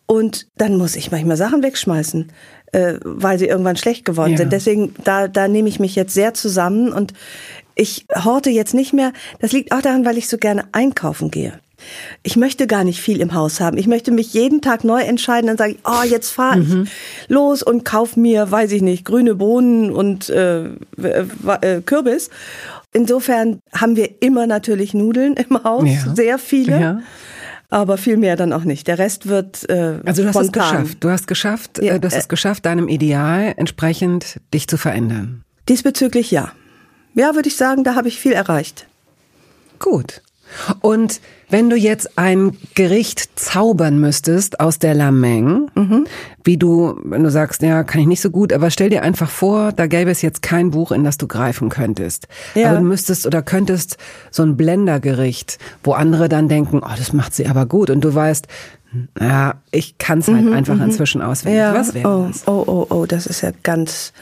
[0.07, 2.33] Und dann muss ich manchmal Sachen wegschmeißen,
[2.73, 4.39] äh, weil sie irgendwann schlecht geworden ja.
[4.39, 4.53] sind.
[4.53, 7.13] Deswegen, da, da nehme ich mich jetzt sehr zusammen und
[7.75, 9.13] ich horte jetzt nicht mehr.
[9.41, 11.61] Das liegt auch daran, weil ich so gerne einkaufen gehe.
[12.23, 13.79] Ich möchte gar nicht viel im Haus haben.
[13.79, 15.47] Ich möchte mich jeden Tag neu entscheiden.
[15.47, 16.89] Dann sage ich, oh, jetzt fahre ich mhm.
[17.29, 22.31] los und kauf mir, weiß ich nicht, grüne Bohnen und äh, äh, Kürbis.
[22.93, 26.15] Insofern haben wir immer natürlich Nudeln im Haus, ja.
[26.15, 26.81] sehr viele.
[26.81, 27.01] Ja.
[27.69, 28.89] Aber viel mehr dann auch nicht.
[28.89, 30.47] Der Rest wird äh, Also du hast spontan.
[30.47, 30.97] es geschafft.
[31.01, 34.77] Du hast geschafft, ja, äh, du hast äh, es geschafft, deinem Ideal entsprechend dich zu
[34.77, 35.45] verändern.
[35.69, 36.51] Diesbezüglich ja.
[37.15, 38.87] Ja, würde ich sagen, da habe ich viel erreicht.
[39.79, 40.21] Gut.
[40.81, 46.07] Und wenn du jetzt ein Gericht zaubern müsstest aus der Lameng, mhm.
[46.45, 49.31] Wie du, wenn du sagst, ja, kann ich nicht so gut, aber stell dir einfach
[49.31, 52.29] vor, da gäbe es jetzt kein Buch, in das du greifen könntest.
[52.55, 52.71] Ja.
[52.71, 53.99] Aber du müsstest oder könntest
[54.31, 58.15] so ein Blendergericht, wo andere dann denken, oh, das macht sie aber gut und du
[58.15, 58.47] weißt,
[59.21, 60.83] ja, ich kann es halt mhm, einfach mhm.
[60.83, 61.61] inzwischen auswendig.
[61.61, 61.75] Ja.
[61.75, 62.49] Was wäre oh, das?
[62.49, 64.13] Oh, oh, oh, das ist ja ganz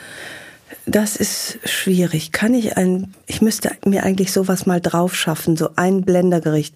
[0.91, 2.33] das ist schwierig.
[2.33, 6.75] Kann ich ein, ich müsste mir eigentlich sowas mal drauf schaffen, so ein Blendergericht.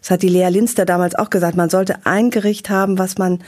[0.00, 1.56] Das hat die Lea Linster damals auch gesagt.
[1.56, 3.40] Man sollte ein Gericht haben, was man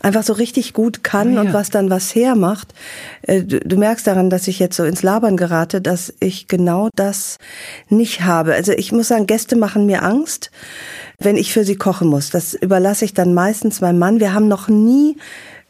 [0.00, 1.40] einfach so richtig gut kann ja.
[1.40, 2.74] und was dann was hermacht.
[3.22, 6.88] Äh, du, du, merkst daran, dass ich jetzt so ins Labern gerate, dass ich genau
[6.94, 7.38] das
[7.88, 8.54] nicht habe.
[8.54, 10.50] Also ich muss sagen, Gäste machen mir Angst,
[11.18, 12.30] wenn ich für sie kochen muss.
[12.30, 14.20] Das überlasse ich dann meistens meinem Mann.
[14.20, 15.16] Wir haben noch nie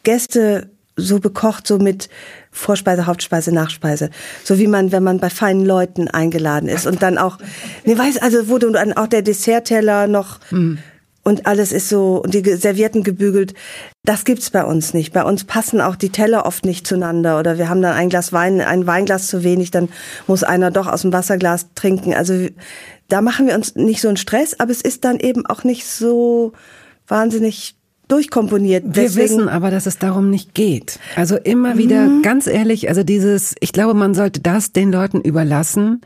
[0.03, 2.09] Gäste so bekocht, so mit
[2.51, 4.11] Vorspeise, Hauptspeise, Nachspeise.
[4.43, 7.39] So wie man, wenn man bei feinen Leuten eingeladen ist und dann auch,
[7.85, 10.79] ne, weiß, also wurde dann auch der Dessertteller noch mhm.
[11.27, 13.53] Und alles ist so, und die Servietten gebügelt.
[14.05, 15.13] Das gibt's bei uns nicht.
[15.13, 18.33] Bei uns passen auch die Teller oft nicht zueinander oder wir haben dann ein Glas
[18.33, 19.89] Wein, ein Weinglas zu wenig, dann
[20.29, 22.15] muss einer doch aus dem Wasserglas trinken.
[22.15, 22.47] Also
[23.09, 25.85] da machen wir uns nicht so einen Stress, aber es ist dann eben auch nicht
[25.85, 26.53] so
[27.09, 27.75] wahnsinnig
[28.07, 28.85] durchkomponiert.
[28.85, 31.01] Wir Deswegen wissen aber, dass es darum nicht geht.
[31.17, 32.23] Also immer wieder, mhm.
[32.23, 36.03] ganz ehrlich, also dieses, ich glaube, man sollte das den Leuten überlassen,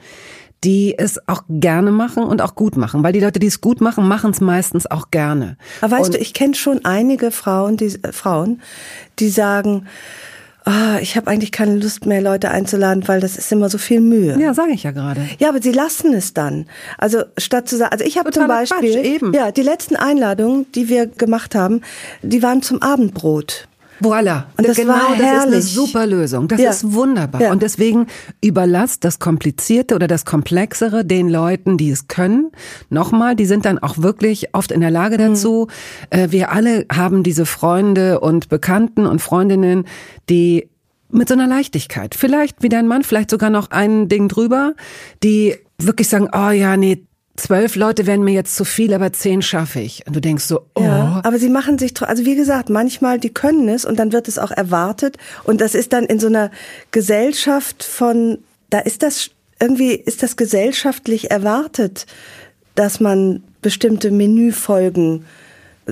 [0.64, 3.81] die es auch gerne machen und auch gut machen, weil die Leute, die es gut
[3.81, 5.57] machen, machen es meistens auch gerne.
[5.81, 8.61] Aber weißt und du, ich kenne schon einige Frauen, die äh, Frauen,
[9.18, 9.87] die sagen,
[10.64, 14.01] ah, ich habe eigentlich keine Lust mehr, Leute einzuladen, weil das ist immer so viel
[14.01, 14.38] Mühe.
[14.38, 15.27] Ja, sage ich ja gerade.
[15.38, 16.66] Ja, aber sie lassen es dann.
[16.99, 19.33] Also statt zu sagen, also ich habe zum Beispiel, Quatsch, eben.
[19.33, 21.81] ja, die letzten Einladungen, die wir gemacht haben,
[22.23, 23.66] die waren zum Abendbrot.
[24.03, 24.45] Voilà.
[24.57, 25.65] Und das genau, war das ist eine herrlich.
[25.65, 26.49] super Lösung.
[26.49, 26.71] Das Ja.
[26.71, 27.41] ist wunderbar.
[27.43, 27.53] Ja.
[27.53, 28.07] Und deswegen
[28.43, 32.51] überlasst das Komplizierte oder das Komplexere den Leuten, die es können.
[32.89, 35.33] Nochmal, die sind dann auch wirklich oft in der Lage Mhm.
[35.35, 35.69] dazu.
[36.11, 39.85] Äh, Wir alle haben diese Freunde und Bekannten und Freundinnen,
[40.29, 40.69] die
[41.11, 44.75] mit so einer Leichtigkeit, vielleicht wie dein Mann, vielleicht sogar noch ein Ding drüber,
[45.25, 47.05] die wirklich sagen, oh ja, nee,
[47.40, 50.07] zwölf Leute wären mir jetzt zu viel, aber zehn schaffe ich.
[50.07, 53.31] Und du denkst so, oh, Ja, aber sie machen sich, also wie gesagt, manchmal, die
[53.31, 56.50] können es und dann wird es auch erwartet und das ist dann in so einer
[56.90, 58.38] Gesellschaft von,
[58.70, 62.07] da ist das, irgendwie ist das gesellschaftlich erwartet,
[62.74, 65.24] dass man bestimmte Menüfolgen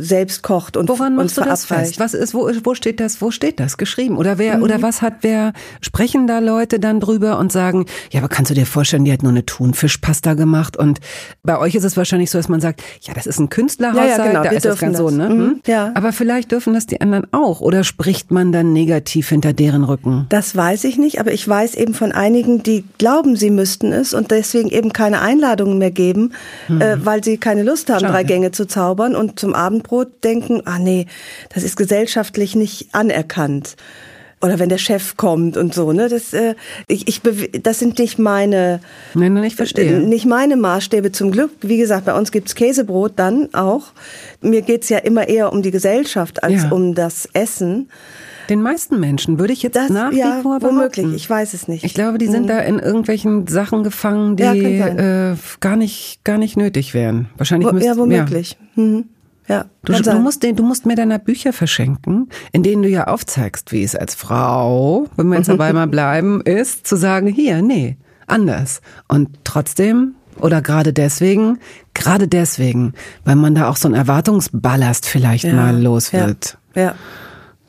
[0.02, 1.98] selbst kocht und, Woran machst du das fest?
[2.00, 4.16] Was ist, wo, wo steht das, wo steht das geschrieben?
[4.16, 4.62] Oder wer, Mhm.
[4.62, 8.54] oder was hat wer, sprechen da Leute dann drüber und sagen, ja, aber kannst du
[8.54, 11.00] dir vorstellen, die hat nur eine Thunfischpasta gemacht und
[11.42, 14.16] bei euch ist es wahrscheinlich so, dass man sagt, ja, das ist ein Künstlerhaushalt, Ja,
[14.18, 15.14] ja, genau, da wir ist das ganz so, das.
[15.14, 15.28] ne?
[15.28, 15.60] Mhm, Hm?
[15.66, 15.90] ja.
[15.94, 17.60] Aber vielleicht dürfen das die anderen auch.
[17.60, 20.26] Oder spricht man dann negativ hinter deren Rücken?
[20.28, 24.14] Das weiß ich nicht, aber ich weiß eben von einigen, die glauben, sie müssten es
[24.14, 26.32] und deswegen eben keine Einladungen mehr geben,
[26.68, 28.12] äh, weil sie keine Lust haben, Schade.
[28.12, 29.54] drei Gänge zu zaubern und zum
[29.88, 31.06] Abendbrot denken, ah nee,
[31.54, 33.76] das ist gesellschaftlich nicht anerkannt.
[34.40, 36.08] Oder wenn der Chef kommt und so, ne?
[36.08, 36.54] Das, äh,
[36.86, 37.20] ich, ich,
[37.64, 38.78] das sind nicht meine,
[39.14, 39.96] Nein, nein, ich verstehe.
[39.96, 41.50] äh, nicht meine Maßstäbe zum Glück.
[41.62, 43.86] Wie gesagt, bei uns gibt's Käsebrot dann auch.
[44.40, 46.70] Mir geht's ja immer eher um die Gesellschaft als Ja.
[46.70, 47.88] um das Essen.
[48.48, 51.02] Den meisten Menschen würde ich jetzt Das, nach ja, wie vor womöglich.
[51.04, 51.14] behaupten.
[51.16, 51.82] Ich weiß es nicht.
[51.82, 56.38] Ich glaube, die sind da in irgendwelchen Sachen gefangen, die Ja, äh, gar nicht gar
[56.38, 57.28] nicht nötig wären.
[57.36, 58.56] Wahrscheinlich Wo, müsst, ja, womöglich.
[58.76, 59.06] Mhm.
[59.48, 63.72] Ja, Du, du, musst du musst mir deiner Bücher verschenken, in denen du ja aufzeigst,
[63.72, 67.96] wie es als Frau, wenn wir jetzt dabei mal bleiben, ist, zu sagen, hier, nee,
[68.26, 68.82] anders.
[69.08, 71.58] Und trotzdem, oder gerade deswegen,
[71.94, 72.92] gerade deswegen,
[73.24, 76.94] weil man da auch so einen Erwartungsballast vielleicht ja, mal los wird, Ja, ja.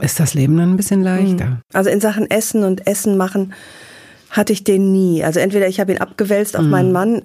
[0.02, 1.62] ist das Leben dann ein bisschen leichter.
[1.74, 3.54] Also in Sachen Essen und Essen machen
[4.32, 5.24] hatte ich den nie.
[5.24, 6.70] Also entweder ich habe ihn abgewälzt auf Mhm.
[6.70, 7.22] meinen Mann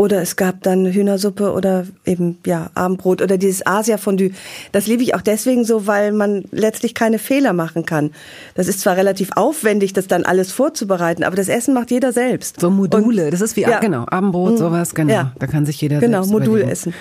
[0.00, 4.30] oder es gab dann Hühnersuppe oder eben ja Abendbrot oder dieses Asia-Fondue.
[4.70, 8.12] Das liebe ich auch deswegen so, weil man letztlich keine Fehler machen kann.
[8.54, 12.60] Das ist zwar relativ aufwendig, das dann alles vorzubereiten, aber das Essen macht jeder selbst.
[12.60, 13.80] So Module, Und- das ist wie, ja.
[13.80, 15.12] genau, Abendbrot, sowas, genau.
[15.12, 15.32] Ja.
[15.40, 16.52] Da kann sich jeder Genau, selbst überlegen.
[16.52, 16.94] Modulessen.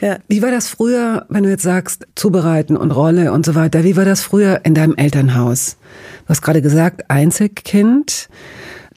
[0.00, 0.18] Ja.
[0.28, 3.96] Wie war das früher, wenn du jetzt sagst, zubereiten und Rolle und so weiter, wie
[3.96, 5.76] war das früher in deinem Elternhaus?
[6.24, 8.28] Du hast gerade gesagt, Einzelkind.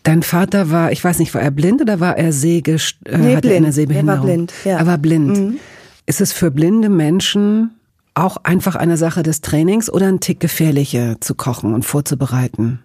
[0.08, 3.36] Dein Vater war, ich weiß nicht, war er blind oder war er sehgest äh, Nee,
[3.36, 3.65] hatte er eine blind.
[3.65, 4.26] Er war Sehbehinderung?
[4.26, 4.74] blind, ja.
[4.76, 4.80] Mhm.
[4.80, 5.60] Er war blind.
[6.06, 7.72] Ist es für blinde Menschen
[8.13, 12.80] auch einfach eine Sache des Trainings oder ein Tick gefährlicher zu kochen und vorzubereiten?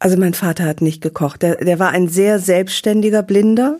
[0.00, 1.42] Also mein Vater hat nicht gekocht.
[1.42, 3.78] Der, der war ein sehr selbstständiger Blinder.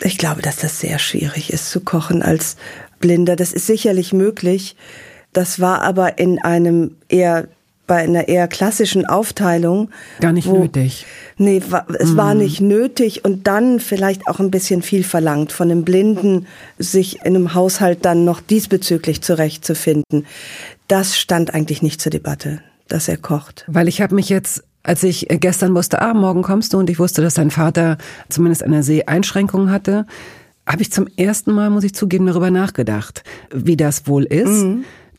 [0.00, 2.56] Ich glaube, dass das sehr schwierig ist zu kochen als
[2.98, 3.36] Blinder.
[3.36, 4.74] Das ist sicherlich möglich.
[5.34, 7.48] Das war aber in einem eher
[7.88, 9.90] bei einer eher klassischen Aufteilung.
[10.20, 11.06] Gar nicht nötig.
[11.38, 11.60] Nee,
[11.98, 16.46] es war nicht nötig und dann vielleicht auch ein bisschen viel verlangt von einem Blinden,
[16.78, 20.26] sich in einem Haushalt dann noch diesbezüglich zurechtzufinden.
[20.86, 23.64] Das stand eigentlich nicht zur Debatte, dass er kocht.
[23.66, 26.98] Weil ich habe mich jetzt, als ich gestern wusste, ah, morgen kommst du und ich
[26.98, 27.98] wusste, dass dein Vater
[28.28, 30.06] zumindest eine Seheinschränkung hatte,
[30.66, 34.66] habe ich zum ersten Mal, muss ich zugeben, darüber nachgedacht, wie das wohl ist.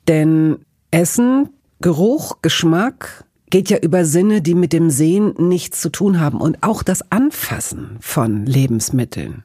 [0.07, 0.57] Denn
[0.91, 1.49] Essen,
[1.81, 6.39] Geruch, Geschmack geht ja über Sinne, die mit dem Sehen nichts zu tun haben.
[6.39, 9.43] Und auch das Anfassen von Lebensmitteln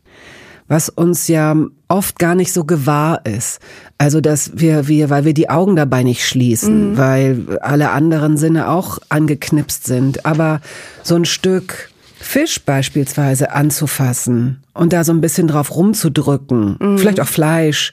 [0.68, 1.56] was uns ja
[1.88, 3.60] oft gar nicht so gewahr ist.
[3.98, 8.68] Also, dass wir, wir, weil wir die Augen dabei nicht schließen, weil alle anderen Sinne
[8.70, 10.24] auch angeknipst sind.
[10.26, 10.60] Aber
[11.02, 17.28] so ein Stück Fisch beispielsweise anzufassen und da so ein bisschen drauf rumzudrücken, vielleicht auch
[17.28, 17.92] Fleisch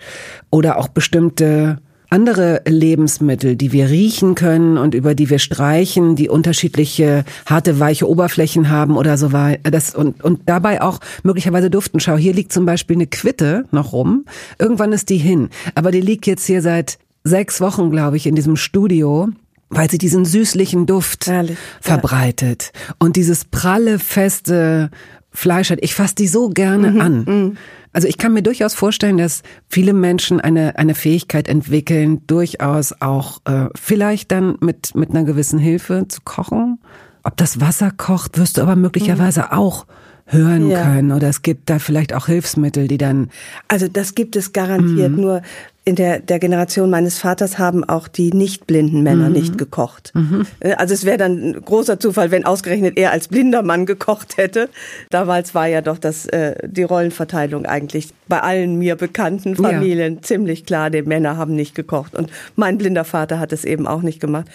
[0.50, 1.80] oder auch bestimmte
[2.12, 8.08] andere Lebensmittel, die wir riechen können und über die wir streichen, die unterschiedliche harte, weiche
[8.08, 9.72] Oberflächen haben oder so weiter.
[9.72, 12.00] Das, und, und dabei auch möglicherweise duften.
[12.00, 14.26] Schau, hier liegt zum Beispiel eine Quitte noch rum.
[14.60, 15.50] Irgendwann ist die hin.
[15.74, 19.30] Aber die liegt jetzt hier seit sechs Wochen, glaube ich, in diesem Studio
[19.74, 21.80] weil sie diesen süßlichen Duft Herrlich, ja.
[21.80, 24.92] verbreitet und dieses pralle, feste
[25.32, 25.80] Fleisch hat.
[25.82, 27.58] Ich fasse die so gerne Mhm, an.
[27.94, 33.40] Also ich kann mir durchaus vorstellen, dass viele Menschen eine, eine Fähigkeit entwickeln, durchaus auch
[33.46, 36.80] äh, vielleicht dann mit, mit einer gewissen Hilfe zu kochen.
[37.24, 39.86] Ob das Wasser kocht, wirst du aber möglicherweise auch
[40.26, 40.72] hören Mhm.
[40.72, 40.84] Ja.
[40.84, 41.12] können.
[41.12, 43.30] Oder es gibt da vielleicht auch Hilfsmittel, die dann
[43.68, 45.12] Also das gibt es garantiert.
[45.12, 45.22] Mhm.
[45.22, 45.42] Nur
[45.84, 49.34] in der, der Generation meines Vaters haben auch die nicht blinden Männer mhm.
[49.34, 50.12] nicht gekocht.
[50.14, 50.46] Mhm.
[50.60, 54.38] Äh, also es wäre dann ein großer Zufall, wenn ausgerechnet er als blinder Mann gekocht
[54.38, 54.70] hätte.
[55.10, 60.22] Damals war ja doch das, äh, die Rollenverteilung eigentlich bei allen mir bekannten Familien ja.
[60.22, 60.92] ziemlich klar.
[60.92, 64.46] Die Männer haben nicht gekocht und mein blinder Vater hat es eben auch nicht gemacht.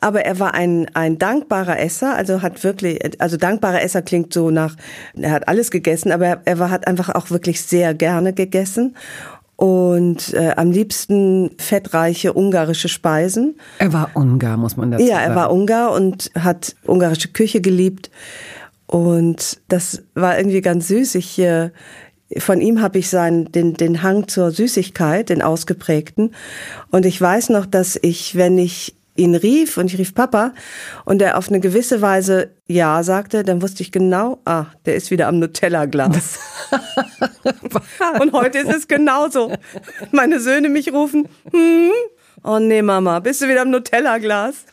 [0.00, 4.50] Aber er war ein, ein dankbarer Esser, also hat wirklich, also dankbarer Esser klingt so
[4.50, 4.76] nach,
[5.16, 8.94] er hat alles gegessen, aber er, er war, hat einfach auch wirklich sehr gerne gegessen
[9.58, 13.56] und äh, am liebsten fettreiche ungarische Speisen.
[13.80, 15.16] Er war Ungar, muss man dazu sagen.
[15.16, 18.08] Ja, er war Ungar und hat ungarische Küche geliebt.
[18.86, 21.16] Und das war irgendwie ganz süß.
[21.16, 21.70] Ich, äh,
[22.36, 26.36] von ihm habe ich seinen, den, den Hang zur Süßigkeit, den ausgeprägten.
[26.92, 30.52] Und ich weiß noch, dass ich, wenn ich ihn rief und ich rief Papa
[31.04, 35.10] und er auf eine gewisse Weise Ja sagte, dann wusste ich genau, ah, der ist
[35.10, 36.38] wieder am Nutella-Glas.
[38.20, 39.52] und heute ist es genauso.
[40.12, 41.90] Meine Söhne mich rufen, hm?
[42.44, 44.64] oh nee, Mama, bist du wieder am Nutella-Glas?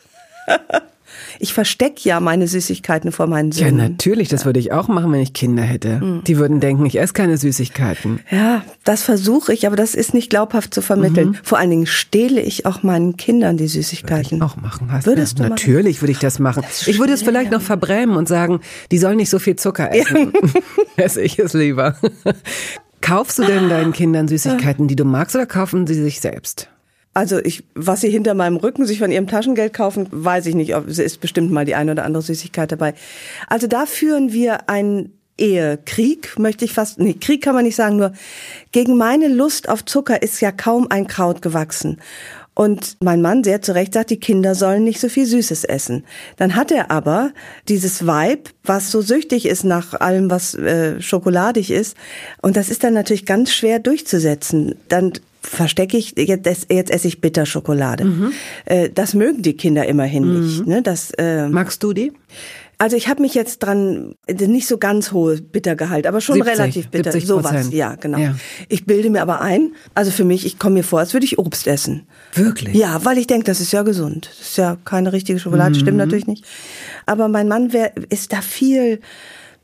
[1.39, 3.77] Ich verstecke ja meine Süßigkeiten vor meinen Söhnen.
[3.77, 5.99] Ja, natürlich, das würde ich auch machen, wenn ich Kinder hätte.
[5.99, 6.23] Mhm.
[6.23, 8.19] Die würden denken, ich esse keine Süßigkeiten.
[8.29, 11.29] Ja, das versuche ich, aber das ist nicht glaubhaft zu vermitteln.
[11.29, 11.37] Mhm.
[11.43, 14.39] Vor allen Dingen stehle ich auch meinen Kindern die Süßigkeiten.
[14.39, 14.91] Würde ich auch machen.
[14.91, 16.63] Hast Würdest ja, du Natürlich würde ich das machen.
[16.63, 18.59] Das ich würde es vielleicht noch verbrämen und sagen,
[18.91, 20.33] die sollen nicht so viel Zucker essen.
[20.33, 20.61] Ja.
[21.03, 21.95] Esse ich es lieber.
[23.01, 26.69] Kaufst du denn deinen Kindern Süßigkeiten, die du magst, oder kaufen sie sich selbst?
[27.15, 30.71] Also ich, was sie hinter meinem Rücken sich von ihrem Taschengeld kaufen, weiß ich nicht.
[30.71, 32.93] Es ist bestimmt mal die eine oder andere Süßigkeit dabei.
[33.47, 37.95] Also da führen wir einen Ehekrieg, möchte ich fast, nee, Krieg kann man nicht sagen,
[37.95, 38.11] nur
[38.73, 42.01] gegen meine Lust auf Zucker ist ja kaum ein Kraut gewachsen.
[42.53, 46.03] Und mein Mann sehr zu Recht sagt, die Kinder sollen nicht so viel Süßes essen.
[46.35, 47.31] Dann hat er aber
[47.69, 51.95] dieses Vibe, was so süchtig ist nach allem, was äh, schokoladig ist.
[52.41, 54.75] Und das ist dann natürlich ganz schwer durchzusetzen.
[54.87, 55.13] Dann
[55.45, 58.05] verstecke ich, jetzt, jetzt esse ich Bitterschokolade.
[58.05, 58.33] Mhm.
[58.65, 60.41] Äh, das mögen die Kinder immerhin mhm.
[60.41, 60.67] nicht.
[60.67, 60.81] Ne?
[60.81, 62.11] Das, äh, Magst du die?
[62.77, 66.89] Also ich habe mich jetzt dran, nicht so ganz hohe Bittergehalt, aber schon 70, relativ
[66.89, 67.19] bitter.
[67.21, 68.17] Sowas, ja, genau.
[68.17, 68.35] Ja.
[68.67, 71.39] Ich bilde mir aber ein, also für mich, ich komme mir vor, als würde ich
[71.39, 72.05] Obst essen.
[72.33, 72.75] Wirklich?
[72.75, 74.29] Ja, weil ich denke, das ist ja gesund.
[74.29, 75.79] Das ist ja keine richtige Schokolade, mhm.
[75.79, 76.45] stimmt natürlich nicht.
[77.05, 78.99] Aber mein Mann wär, ist da viel,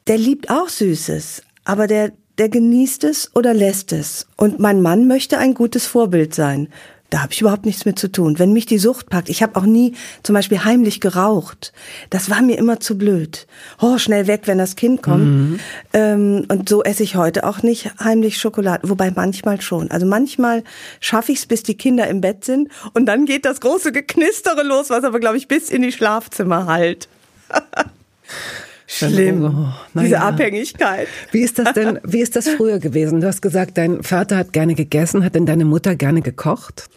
[0.08, 4.26] der liebt auch Süßes, aber der der genießt es oder lässt es.
[4.36, 6.70] Und mein Mann möchte ein gutes Vorbild sein.
[7.12, 8.40] Da habe ich überhaupt nichts mit zu tun.
[8.40, 11.72] Wenn mich die Sucht packt, ich habe auch nie zum Beispiel heimlich geraucht.
[12.10, 13.46] Das war mir immer zu blöd.
[13.80, 15.26] Oh, schnell weg, wenn das Kind kommt.
[15.26, 15.60] Mhm.
[15.94, 18.90] Ähm, und so esse ich heute auch nicht heimlich Schokolade.
[18.90, 19.92] Wobei manchmal schon.
[19.92, 20.64] Also manchmal
[21.00, 22.70] schaffe ich es, bis die Kinder im Bett sind.
[22.96, 26.66] Und dann geht das große Geknistere los, was aber, glaube ich, bis in die Schlafzimmer
[26.66, 27.08] halt.
[28.94, 30.28] Schlimm, oh, diese ja.
[30.28, 31.08] Abhängigkeit.
[31.32, 33.22] Wie ist das denn, wie ist das früher gewesen?
[33.22, 35.24] Du hast gesagt, dein Vater hat gerne gegessen.
[35.24, 36.90] Hat denn deine Mutter gerne gekocht?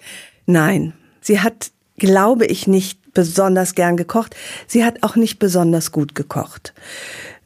[0.45, 4.35] Nein, sie hat, glaube ich, nicht besonders gern gekocht.
[4.67, 6.75] Sie hat auch nicht besonders gut gekocht.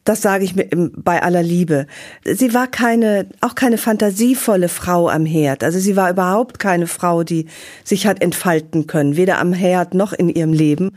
[0.04, 1.86] Das sage ich mir bei aller Liebe.
[2.24, 5.62] Sie war keine, auch keine fantasievolle Frau am Herd.
[5.62, 7.48] Also sie war überhaupt keine Frau, die
[7.84, 10.96] sich hat entfalten können, weder am Herd noch in ihrem Leben.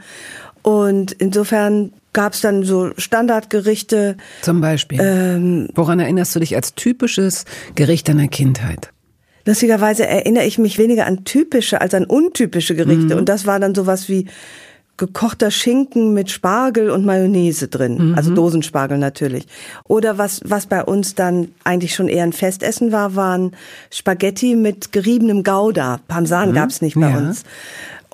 [0.61, 4.17] Und insofern gab es dann so Standardgerichte.
[4.41, 4.99] Zum Beispiel.
[5.01, 7.45] Ähm, Woran erinnerst du dich als typisches
[7.75, 8.91] Gericht deiner Kindheit?
[9.45, 13.13] Lustigerweise erinnere ich mich weniger an typische als an untypische Gerichte.
[13.13, 13.19] Mhm.
[13.19, 14.27] Und das war dann sowas wie
[14.97, 18.15] gekochter Schinken mit Spargel und Mayonnaise drin, mhm.
[18.15, 19.47] also Dosenspargel natürlich.
[19.85, 23.53] Oder was was bei uns dann eigentlich schon eher ein Festessen war, waren
[23.89, 26.01] Spaghetti mit geriebenem Gouda.
[26.07, 26.53] Parmesan mhm.
[26.53, 27.17] gab's nicht bei ja.
[27.17, 27.43] uns.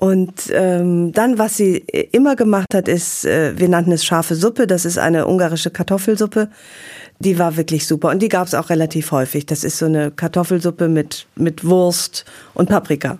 [0.00, 1.78] Und ähm, dann, was sie
[2.12, 4.68] immer gemacht hat, ist, äh, wir nannten es scharfe Suppe.
[4.68, 6.50] Das ist eine ungarische Kartoffelsuppe.
[7.18, 9.46] Die war wirklich super und die gab es auch relativ häufig.
[9.46, 13.18] Das ist so eine Kartoffelsuppe mit mit Wurst und Paprika.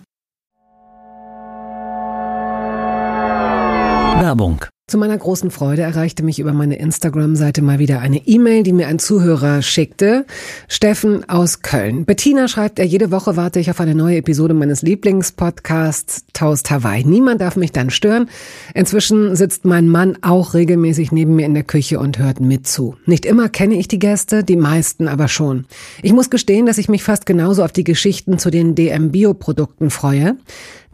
[4.21, 8.73] Werbung zu meiner großen Freude erreichte mich über meine Instagram-Seite mal wieder eine E-Mail, die
[8.73, 10.25] mir ein Zuhörer schickte.
[10.67, 12.05] Steffen aus Köln.
[12.05, 17.03] Bettina schreibt, er jede Woche warte ich auf eine neue Episode meines Lieblingspodcasts Toast Hawaii.
[17.03, 18.29] Niemand darf mich dann stören.
[18.73, 22.95] Inzwischen sitzt mein Mann auch regelmäßig neben mir in der Küche und hört mit zu.
[23.05, 25.65] Nicht immer kenne ich die Gäste, die meisten aber schon.
[26.01, 29.33] Ich muss gestehen, dass ich mich fast genauso auf die Geschichten zu den DM Bio
[29.35, 30.37] Produkten freue.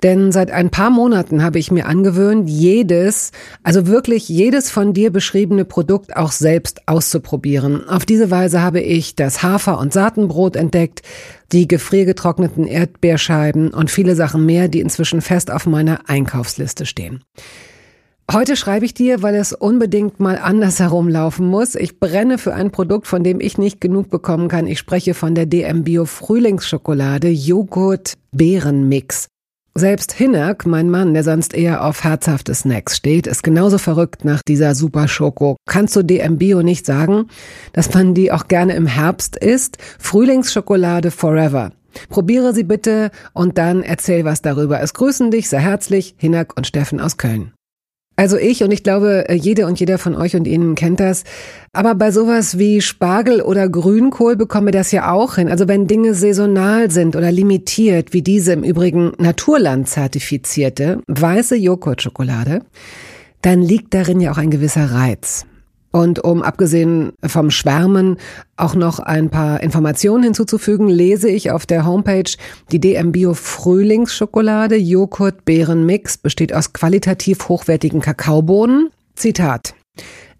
[0.04, 3.32] Denn seit ein paar Monaten habe ich mir angewöhnt, jedes,
[3.64, 7.88] also wirklich jedes von dir beschriebene Produkt auch selbst auszuprobieren.
[7.88, 11.02] Auf diese Weise habe ich das Hafer- und Saatenbrot entdeckt,
[11.52, 17.24] die gefriergetrockneten Erdbeerscheiben und viele Sachen mehr, die inzwischen fest auf meiner Einkaufsliste stehen.
[18.32, 21.76] Heute schreibe ich dir, weil es unbedingt mal anders herumlaufen muss.
[21.76, 24.66] Ich brenne für ein Produkt, von dem ich nicht genug bekommen kann.
[24.66, 29.28] Ich spreche von der DM Bio Frühlingsschokolade Joghurt Beerenmix.
[29.78, 34.42] Selbst Hinak, mein Mann, der sonst eher auf herzhafte Snacks steht, ist genauso verrückt nach
[34.42, 35.58] dieser Super Schoko.
[35.68, 37.28] Kannst du DM Bio nicht sagen,
[37.74, 39.78] dass man die auch gerne im Herbst isst?
[40.00, 41.74] Frühlingsschokolade forever.
[42.08, 44.80] Probiere sie bitte und dann erzähl was darüber.
[44.80, 47.52] Es grüßen dich sehr herzlich Hinak und Steffen aus Köln.
[48.18, 51.26] Also ich und ich glaube, jede und jeder von euch und Ihnen kennt das.
[51.74, 55.50] Aber bei sowas wie Spargel oder Grünkohl bekommen wir das ja auch hin.
[55.50, 62.62] Also wenn Dinge saisonal sind oder limitiert, wie diese im Übrigen Naturland zertifizierte weiße Joghurtschokolade,
[63.42, 65.46] dann liegt darin ja auch ein gewisser Reiz.
[65.96, 68.18] Und um abgesehen vom Schwärmen
[68.58, 72.30] auch noch ein paar Informationen hinzuzufügen, lese ich auf der Homepage
[72.70, 78.90] die DM Bio Frühlingsschokolade Joghurt Beeren Mix besteht aus qualitativ hochwertigen Kakaobohnen.
[79.16, 79.74] Zitat.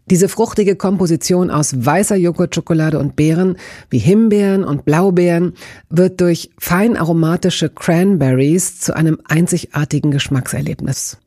[0.10, 3.56] Diese fruchtige Komposition aus weißer Joghurtschokolade und Beeren
[3.90, 5.54] wie Himbeeren und Blaubeeren
[5.90, 11.18] wird durch fein aromatische Cranberries zu einem einzigartigen Geschmackserlebnis.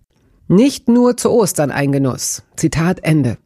[0.49, 2.43] Nicht nur zu Ostern ein Genuss.
[2.57, 3.39] Zitat Ende.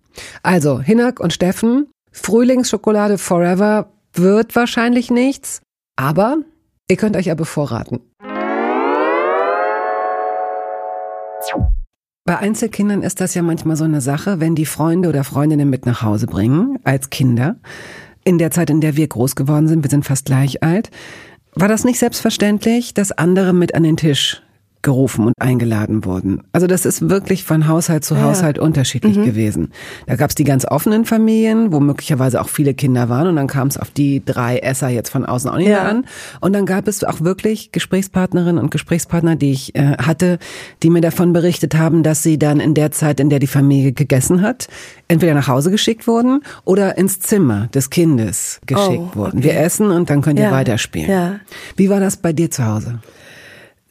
[0.43, 5.63] Also, Hinak und Steffen, Frühlingsschokolade Forever wird wahrscheinlich nichts,
[5.97, 6.39] aber
[6.89, 8.01] ihr könnt euch ja bevorraten.
[12.25, 15.87] Bei Einzelkindern ist das ja manchmal so eine Sache, wenn die Freunde oder Freundinnen mit
[15.87, 17.57] nach Hause bringen, als Kinder.
[18.23, 20.91] In der Zeit, in der wir groß geworden sind, wir sind fast gleich alt,
[21.55, 24.41] war das nicht selbstverständlich, dass andere mit an den Tisch
[24.83, 26.43] gerufen und eingeladen wurden.
[26.53, 28.62] Also das ist wirklich von Haushalt zu Haushalt ja.
[28.62, 29.24] unterschiedlich mhm.
[29.24, 29.72] gewesen.
[30.07, 33.47] Da gab es die ganz offenen Familien, wo möglicherweise auch viele Kinder waren und dann
[33.47, 35.83] kam es auf die drei Esser jetzt von außen auch nicht ja.
[35.83, 36.07] mehr an.
[36.41, 40.39] Und dann gab es auch wirklich Gesprächspartnerinnen und Gesprächspartner, die ich äh, hatte,
[40.83, 43.93] die mir davon berichtet haben, dass sie dann in der Zeit, in der die Familie
[43.93, 44.68] gegessen hat,
[45.07, 49.43] entweder nach Hause geschickt wurden oder ins Zimmer des Kindes geschickt oh, wurden.
[49.43, 50.53] Wir essen und dann könnt ihr ja.
[50.53, 51.11] weiterspielen.
[51.11, 51.41] Ja.
[51.76, 52.99] Wie war das bei dir zu Hause?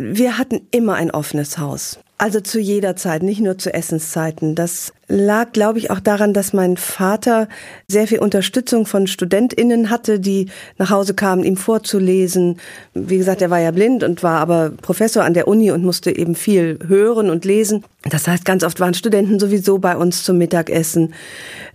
[0.02, 1.99] Wir hatten immer ein offenes Haus.
[2.18, 4.56] Also zu jeder Zeit, nicht nur zu Essenszeiten.
[4.56, 7.49] Das lag, glaube ich, auch daran, dass mein Vater
[7.88, 10.47] sehr viel Unterstützung von StudentInnen hatte, die
[10.78, 12.59] nach Hause kamen, ihm vorzulesen.
[12.93, 16.16] Wie gesagt, er war ja blind und war aber Professor an der Uni und musste
[16.16, 17.84] eben viel hören und lesen.
[18.09, 21.14] Das heißt, ganz oft waren Studenten sowieso bei uns zum Mittagessen.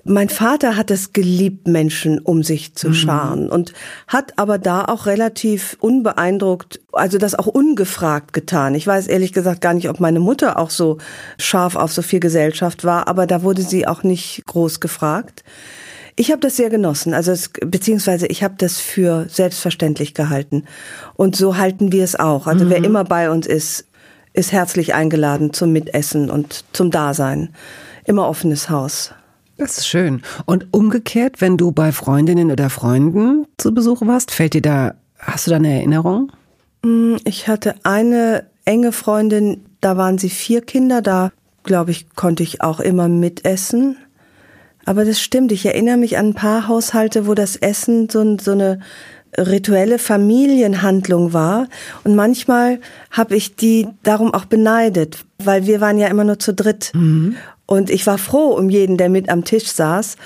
[0.02, 2.94] Mein Vater hat es geliebt, Menschen um sich zu mhm.
[2.94, 3.50] scharen mhm.
[3.50, 3.72] und
[4.08, 8.74] hat aber da auch relativ unbeeindruckt, also das auch ungefragt getan.
[8.74, 10.98] Ich weiß ehrlich gesagt gar nicht, ob meine Mutter auch so
[11.38, 15.44] scharf auf so viel Gesellschaft war, aber da wurde sie auch nicht groß gefragt.
[16.18, 20.64] Ich habe das sehr genossen, also es, beziehungsweise ich habe das für selbstverständlich gehalten.
[21.14, 22.46] Und so halten wir es auch.
[22.46, 22.70] Also mhm.
[22.70, 23.86] wer immer bei uns ist,
[24.32, 27.50] ist herzlich eingeladen zum Mitessen und zum Dasein.
[28.04, 29.12] Immer offenes Haus.
[29.58, 30.22] Das ist schön.
[30.44, 35.46] Und umgekehrt, wenn du bei Freundinnen oder Freunden zu Besuch warst, fällt dir da, hast
[35.46, 36.32] du da eine Erinnerung?
[36.82, 41.32] Mm, ich hatte eine enge Freundin, da waren sie vier Kinder, da
[41.66, 43.96] glaube ich, konnte ich auch immer mitessen.
[44.86, 48.52] Aber das stimmt, ich erinnere mich an ein paar Haushalte, wo das Essen so, so
[48.52, 48.80] eine
[49.36, 51.68] rituelle Familienhandlung war.
[52.04, 56.54] Und manchmal habe ich die darum auch beneidet, weil wir waren ja immer nur zu
[56.54, 56.92] dritt.
[56.94, 57.36] Mhm.
[57.66, 60.16] Und ich war froh um jeden, der mit am Tisch saß.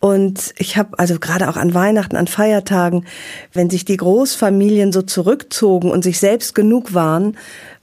[0.00, 3.04] Und ich habe also gerade auch an Weihnachten, an Feiertagen,
[3.52, 7.36] wenn sich die Großfamilien so zurückzogen und sich selbst genug waren,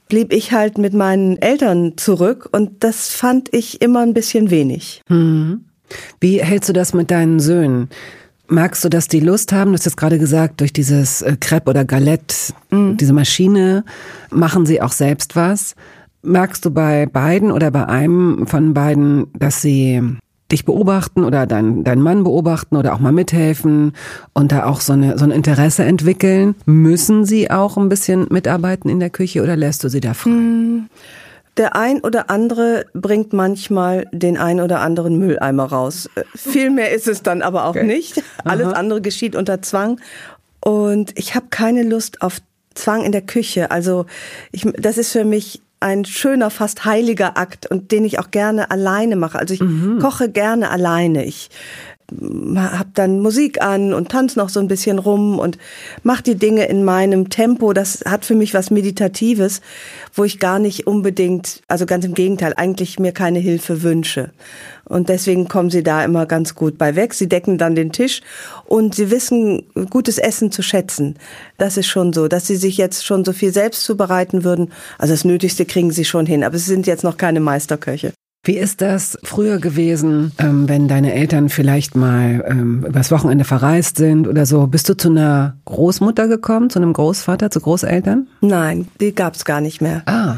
[0.08, 5.02] blieb ich halt mit meinen Eltern zurück und das fand ich immer ein bisschen wenig.
[5.08, 5.64] Mhm.
[6.20, 7.88] Wie hältst du das mit deinen Söhnen?
[8.48, 9.70] Magst du, dass die Lust haben?
[9.70, 12.34] Du hast jetzt gerade gesagt, durch dieses äh, Crepe oder Galette,
[12.70, 12.96] mhm.
[12.96, 13.84] diese Maschine,
[14.30, 15.74] machen sie auch selbst was.
[16.22, 20.02] Merkst du bei beiden oder bei einem von beiden, dass sie
[20.52, 23.92] dich beobachten oder dein, deinen Mann beobachten oder auch mal mithelfen
[24.32, 26.54] und da auch so, eine, so ein Interesse entwickeln?
[26.66, 30.30] Müssen sie auch ein bisschen mitarbeiten in der Küche oder lässt du sie da frei?
[30.30, 30.86] Hm.
[31.56, 36.08] Der ein oder andere bringt manchmal den ein oder anderen Mülleimer raus.
[36.14, 37.84] Äh, viel mehr ist es dann aber auch okay.
[37.84, 38.22] nicht.
[38.44, 38.74] Alles Aha.
[38.74, 39.98] andere geschieht unter Zwang.
[40.60, 42.40] Und ich habe keine Lust auf
[42.74, 43.70] Zwang in der Küche.
[43.70, 44.04] Also
[44.52, 48.70] ich, das ist für mich ein schöner, fast heiliger Akt und den ich auch gerne
[48.70, 49.38] alleine mache.
[49.38, 49.98] Also ich mhm.
[50.00, 51.24] koche gerne alleine.
[51.24, 51.50] Ich
[52.56, 55.58] hab dann Musik an und tanze noch so ein bisschen rum und
[56.04, 57.72] mach die Dinge in meinem Tempo.
[57.72, 59.60] Das hat für mich was Meditatives,
[60.14, 64.30] wo ich gar nicht unbedingt, also ganz im Gegenteil, eigentlich mir keine Hilfe wünsche.
[64.88, 67.14] Und deswegen kommen sie da immer ganz gut bei weg.
[67.14, 68.22] Sie decken dann den Tisch
[68.64, 71.16] und sie wissen gutes Essen zu schätzen.
[71.58, 74.72] Das ist schon so, dass sie sich jetzt schon so viel selbst zubereiten würden.
[74.98, 78.12] Also das Nötigste kriegen sie schon hin, aber sie sind jetzt noch keine Meisterköche.
[78.46, 83.96] Wie ist das früher gewesen, ähm, wenn deine Eltern vielleicht mal ähm, übers Wochenende verreist
[83.96, 84.68] sind oder so?
[84.68, 88.28] Bist du zu einer Großmutter gekommen, zu einem Großvater, zu Großeltern?
[88.42, 90.02] Nein, die gab's gar nicht mehr.
[90.06, 90.36] Ah.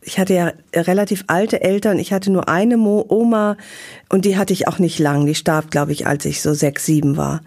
[0.00, 1.98] Ich hatte ja relativ alte Eltern.
[1.98, 3.56] Ich hatte nur eine Mo Oma
[4.08, 5.26] und die hatte ich auch nicht lang.
[5.26, 7.42] Die starb, glaube ich, als ich so sechs, sieben war.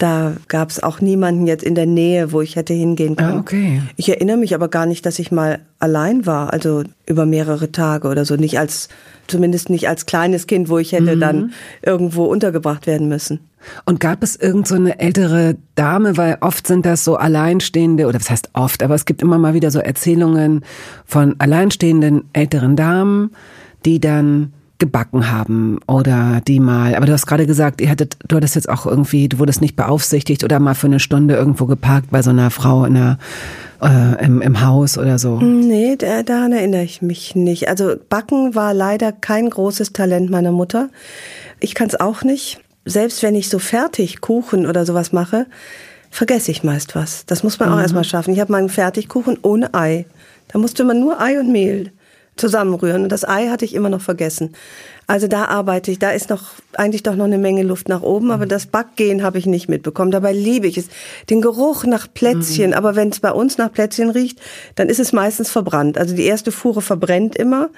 [0.00, 3.36] Da gab es auch niemanden jetzt in der Nähe, wo ich hätte hingehen können.
[3.36, 3.82] Ah, okay.
[3.96, 8.08] Ich erinnere mich aber gar nicht, dass ich mal allein war, also über mehrere Tage
[8.08, 8.36] oder so.
[8.36, 8.88] Nicht als,
[9.26, 11.20] zumindest nicht als kleines Kind, wo ich hätte mhm.
[11.20, 13.40] dann irgendwo untergebracht werden müssen.
[13.84, 18.20] Und gab es irgend so eine ältere Dame, weil oft sind das so Alleinstehende, oder
[18.20, 20.64] was heißt oft, aber es gibt immer mal wieder so Erzählungen
[21.04, 23.32] von alleinstehenden älteren Damen,
[23.84, 28.36] die dann gebacken haben oder die mal, aber du hast gerade gesagt, ihr hättet, du
[28.36, 32.10] hattest jetzt auch irgendwie, du wurdest nicht beaufsichtigt oder mal für eine Stunde irgendwo geparkt
[32.10, 33.18] bei so einer Frau in der,
[33.82, 35.40] äh, im, im Haus oder so.
[35.40, 37.68] Nee, da, daran erinnere ich mich nicht.
[37.68, 40.88] Also Backen war leider kein großes Talent meiner Mutter.
[41.60, 42.60] Ich kann es auch nicht.
[42.84, 45.46] Selbst wenn ich so fertig Kuchen oder sowas mache,
[46.10, 47.24] vergesse ich meist was.
[47.26, 47.74] Das muss man mhm.
[47.76, 48.32] auch erstmal schaffen.
[48.34, 50.06] Ich habe meinen Fertigkuchen ohne Ei.
[50.48, 51.92] Da musste man nur Ei und Mehl
[52.40, 53.04] zusammenrühren.
[53.04, 54.54] Und das Ei hatte ich immer noch vergessen.
[55.06, 58.30] Also da arbeite ich, da ist noch eigentlich doch noch eine Menge Luft nach oben,
[58.30, 58.50] aber mhm.
[58.50, 60.12] das Backgehen habe ich nicht mitbekommen.
[60.12, 60.86] Dabei liebe ich es.
[61.28, 62.76] Den Geruch nach Plätzchen, mhm.
[62.76, 64.40] aber wenn es bei uns nach Plätzchen riecht,
[64.76, 65.98] dann ist es meistens verbrannt.
[65.98, 67.70] Also die erste Fuhre verbrennt immer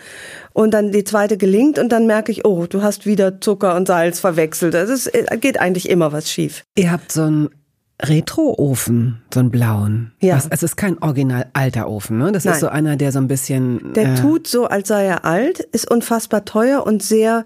[0.53, 3.89] und dann die zweite gelingt und dann merke ich, oh, du hast wieder Zucker und
[3.89, 4.75] Salz verwechselt.
[4.75, 6.65] Also es äh, geht eigentlich immer was schief.
[6.77, 7.49] Ihr habt so ein
[8.03, 10.13] Retro-Ofen, so einen blauen.
[10.21, 10.37] Ja.
[10.37, 12.33] Was, es ist kein original alter Ofen, ne?
[12.33, 12.55] Das Nein.
[12.55, 13.93] ist so einer, der so ein bisschen.
[13.95, 17.45] Der äh, tut so, als sei er alt, ist unfassbar teuer und sehr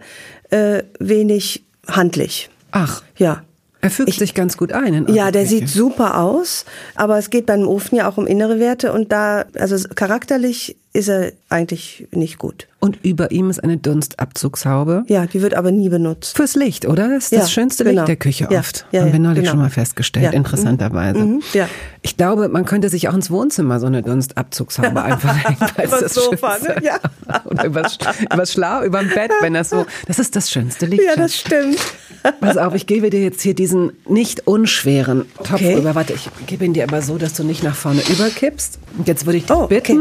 [0.50, 2.50] äh, wenig handlich.
[2.70, 3.02] Ach.
[3.16, 3.42] Ja.
[3.82, 5.06] Er fügt ich, sich ganz gut ein.
[5.14, 6.64] ja, der sieht super aus,
[6.96, 11.08] aber es geht beim Ofen ja auch um innere Werte und da, also charakterlich ist
[11.08, 12.66] er eigentlich nicht gut.
[12.80, 15.04] Und über ihm ist eine Dunstabzugshaube.
[15.08, 16.36] Ja, die wird aber nie benutzt.
[16.36, 17.08] Fürs Licht, oder?
[17.08, 18.02] Das ist ja, das schönste genau.
[18.02, 18.86] Licht der Küche ja, oft.
[18.92, 19.50] Ja, Haben wir neulich genau.
[19.50, 21.18] schon mal festgestellt, interessanterweise.
[21.18, 21.42] Mhm.
[21.52, 21.68] Ja.
[22.02, 25.58] Ich glaube, man könnte sich auch ins Wohnzimmer so eine Dunstabzugshaube einfach hängen.
[25.84, 26.76] übers Sofa, ne?
[26.82, 26.98] Ja.
[27.44, 27.98] Oder übers,
[28.32, 31.02] übers Schlau, überm Bett, wenn das so, das ist das schönste Licht.
[31.04, 31.78] Ja, das stimmt.
[32.40, 35.74] Pass auf, ich gebe dir jetzt hier diesen nicht unschweren Topf Okay.
[35.74, 35.94] rüber.
[35.94, 38.78] Warte, ich gebe ihn dir aber so, dass du nicht nach vorne überkippst.
[38.98, 39.98] Und jetzt würde ich dich Oh, okay.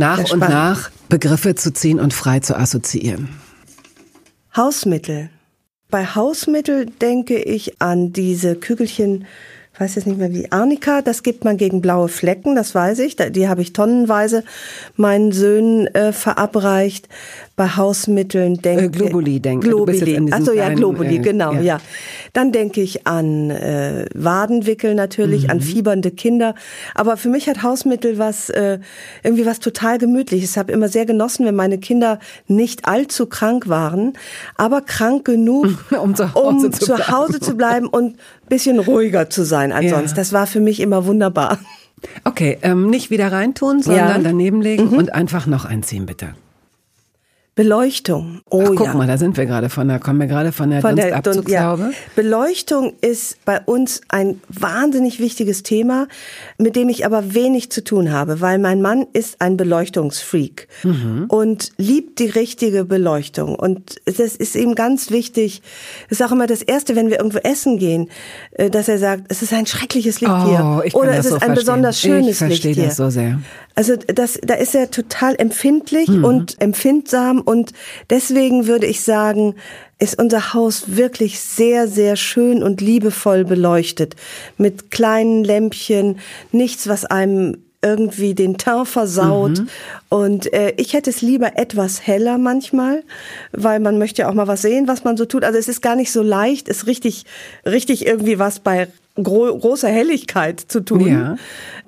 [0.00, 3.28] Nach und nach Begriffe zu ziehen und frei zu assoziieren.
[4.56, 5.30] Hausmittel.
[5.90, 9.26] Bei Hausmittel denke ich an diese Kügelchen,
[9.74, 12.98] ich weiß jetzt nicht mehr wie, Arnika, das gibt man gegen blaue Flecken, das weiß
[13.00, 13.16] ich.
[13.16, 14.44] Die habe ich tonnenweise
[14.96, 17.08] meinen Söhnen äh, verabreicht.
[17.60, 20.32] Bei Hausmitteln denke Äh, Globuli, denke Globuli.
[20.32, 21.60] Achso, ja, Globuli, äh, genau, ja.
[21.60, 21.78] ja.
[22.32, 25.50] Dann denke ich an äh, Wadenwickel natürlich, Mhm.
[25.50, 26.54] an fiebernde Kinder.
[26.94, 28.78] Aber für mich hat Hausmittel was, äh,
[29.22, 30.52] irgendwie was total Gemütliches.
[30.52, 34.14] Ich habe immer sehr genossen, wenn meine Kinder nicht allzu krank waren,
[34.56, 35.66] aber krank genug,
[36.02, 37.12] Um zu Hause um zu zu bleiben.
[37.12, 39.96] Hause zu bleiben und ein bisschen ruhiger zu sein als Ja.
[39.98, 40.16] sonst.
[40.16, 41.58] Das war für mich immer wunderbar.
[42.24, 44.18] Okay, ähm, nicht wieder reintun, sondern Ja.
[44.18, 44.24] Mhm.
[44.24, 46.28] daneben legen und einfach noch einziehen, bitte.
[47.56, 48.40] Beleuchtung.
[48.48, 48.94] Oh Ach, guck ja.
[48.94, 51.76] mal, da sind wir gerade von der, kommen wir gerade von der Von der ja.
[52.16, 56.06] Beleuchtung ist bei uns ein wahnsinnig wichtiges Thema,
[56.58, 61.24] mit dem ich aber wenig zu tun habe, weil mein Mann ist ein Beleuchtungsfreak Mhm.
[61.28, 63.56] und liebt die richtige Beleuchtung.
[63.56, 65.60] Und das ist ihm ganz wichtig.
[66.08, 68.08] Das ist auch immer das Erste, wenn wir irgendwo essen gehen,
[68.52, 70.82] äh, dass er sagt, es ist ein schreckliches Licht Oh, hier.
[70.86, 71.54] ich Oder es so ist ein verstehen.
[71.56, 72.88] besonders schönes Ich verstehe Licht hier.
[72.88, 73.40] das so sehr.
[73.80, 76.22] Also das, da ist er total empfindlich Mhm.
[76.22, 77.72] und empfindsam und
[78.10, 79.54] deswegen würde ich sagen,
[79.98, 84.16] ist unser Haus wirklich sehr, sehr schön und liebevoll beleuchtet.
[84.58, 86.18] Mit kleinen Lämpchen,
[86.52, 89.62] nichts, was einem irgendwie den Teint versaut.
[90.10, 93.02] Und äh, ich hätte es lieber etwas heller manchmal,
[93.52, 95.42] weil man möchte ja auch mal was sehen, was man so tut.
[95.42, 97.24] Also es ist gar nicht so leicht, es richtig,
[97.64, 98.88] richtig irgendwie was bei
[99.22, 101.06] gro großer Helligkeit zu tun.
[101.06, 101.36] Ja.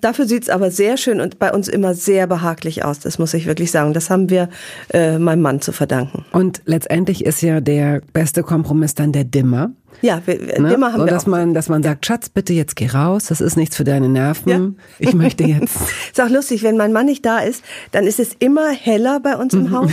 [0.00, 2.98] Dafür sieht's aber sehr schön und bei uns immer sehr behaglich aus.
[2.98, 3.94] Das muss ich wirklich sagen.
[3.94, 4.48] Das haben wir
[4.92, 6.24] äh, meinem Mann zu verdanken.
[6.32, 9.70] Und letztendlich ist ja der beste Kompromiss dann der Dimmer.
[10.02, 10.74] Ja, wir, Ne?
[10.74, 13.40] immer haben so, wir dass man, dass man sagt, Schatz, bitte jetzt geh raus, das
[13.40, 14.48] ist nichts für deine Nerven.
[14.50, 14.60] Ja.
[14.98, 15.76] Ich möchte jetzt.
[16.12, 19.36] Ist auch lustig, wenn mein Mann nicht da ist, dann ist es immer heller bei
[19.36, 19.92] uns im Haus.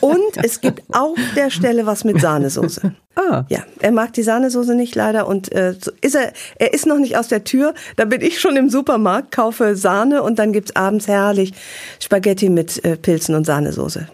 [0.00, 2.94] Und es gibt auf der Stelle was mit Sahnesoße.
[3.16, 3.44] Ah.
[3.48, 6.98] Ja, er mag die Sahnesoße nicht leider und äh, so ist er, er ist noch
[6.98, 7.74] nicht aus der Tür.
[7.96, 11.52] Da bin ich schon im Supermarkt, kaufe Sahne und dann gibt's abends herrlich
[12.00, 14.08] Spaghetti mit äh, Pilzen und Sahnesoße.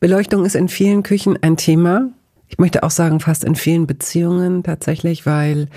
[0.00, 2.08] Beleuchtung ist in vielen Küchen ein Thema.
[2.52, 5.68] Ich möchte auch sagen, fast in vielen Beziehungen tatsächlich, weil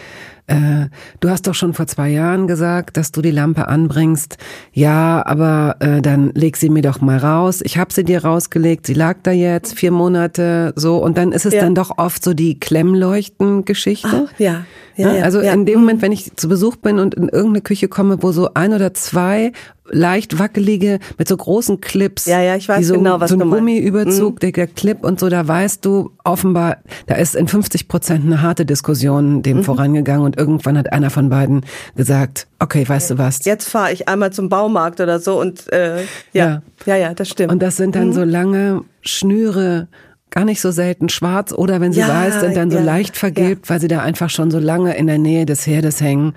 [0.48, 0.88] äh,
[1.22, 4.38] du hast doch schon vor zwei Jahren gesagt, dass du die Lampe anbringst.
[4.74, 7.62] Ja, aber äh, dann leg sie mir doch mal raus.
[7.64, 11.46] Ich habe sie dir rausgelegt, sie lag da jetzt vier Monate so und dann ist
[11.46, 11.62] es ja.
[11.62, 14.28] dann doch oft so die Klemmleuchten-Geschichte.
[14.38, 14.66] ja.
[14.96, 15.54] Ja, ja, also ja.
[15.54, 18.50] in dem Moment, wenn ich zu Besuch bin und in irgendeine Küche komme, wo so
[18.54, 19.52] ein oder zwei
[19.92, 23.50] leicht wackelige mit so großen Clips, ja, ja, ich weiß so, genau, was so ein
[23.50, 24.52] Gummiüberzug, mhm.
[24.52, 26.78] der, Clip und so, da weißt du offenbar,
[27.08, 29.64] da ist in 50 Prozent eine harte Diskussion dem mhm.
[29.64, 31.66] vorangegangen und irgendwann hat einer von beiden
[31.96, 33.46] gesagt, okay, weißt du was?
[33.46, 37.30] Jetzt fahre ich einmal zum Baumarkt oder so und äh, ja, ja, ja, ja das
[37.30, 37.52] stimmt.
[37.52, 38.14] Und das sind dann mhm.
[38.14, 39.88] so lange Schnüre
[40.36, 43.16] gar nicht so selten schwarz oder wenn sie ja, weiß, sind dann so ja, leicht
[43.16, 43.70] vergilbt, ja.
[43.70, 46.34] weil sie da einfach schon so lange in der Nähe des Herdes hängen.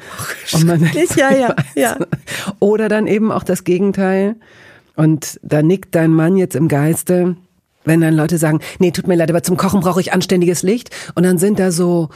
[0.53, 1.99] Oh, und man ja, ja, ja.
[2.61, 4.37] Oder dann eben auch das Gegenteil.
[4.95, 7.37] Und da nickt dein Mann jetzt im Geiste,
[7.85, 10.91] wenn dann Leute sagen, nee, tut mir leid, aber zum Kochen brauche ich anständiges Licht.
[11.17, 12.09] Und dann sind da so,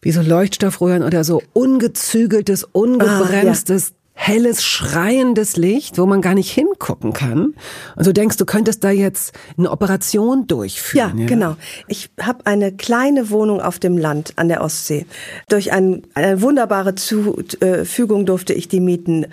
[0.00, 6.50] wie so Leuchtstoffröhren oder so ungezügeltes, ungebremstes, ah, helles, schreiendes Licht, wo man gar nicht
[6.50, 7.54] hingucken kann.
[7.96, 11.16] Und du denkst, du könntest da jetzt eine Operation durchführen.
[11.16, 11.26] Ja, ja?
[11.26, 11.56] genau.
[11.88, 15.06] Ich habe eine kleine Wohnung auf dem Land an der Ostsee.
[15.48, 19.24] Durch ein, eine wunderbare Zufügung durfte ich die mieten.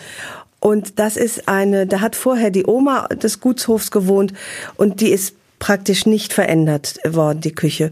[0.62, 4.32] Und das ist eine, da hat vorher die Oma des Gutshofs gewohnt
[4.78, 7.92] und die ist praktisch nicht verändert worden, die Küche.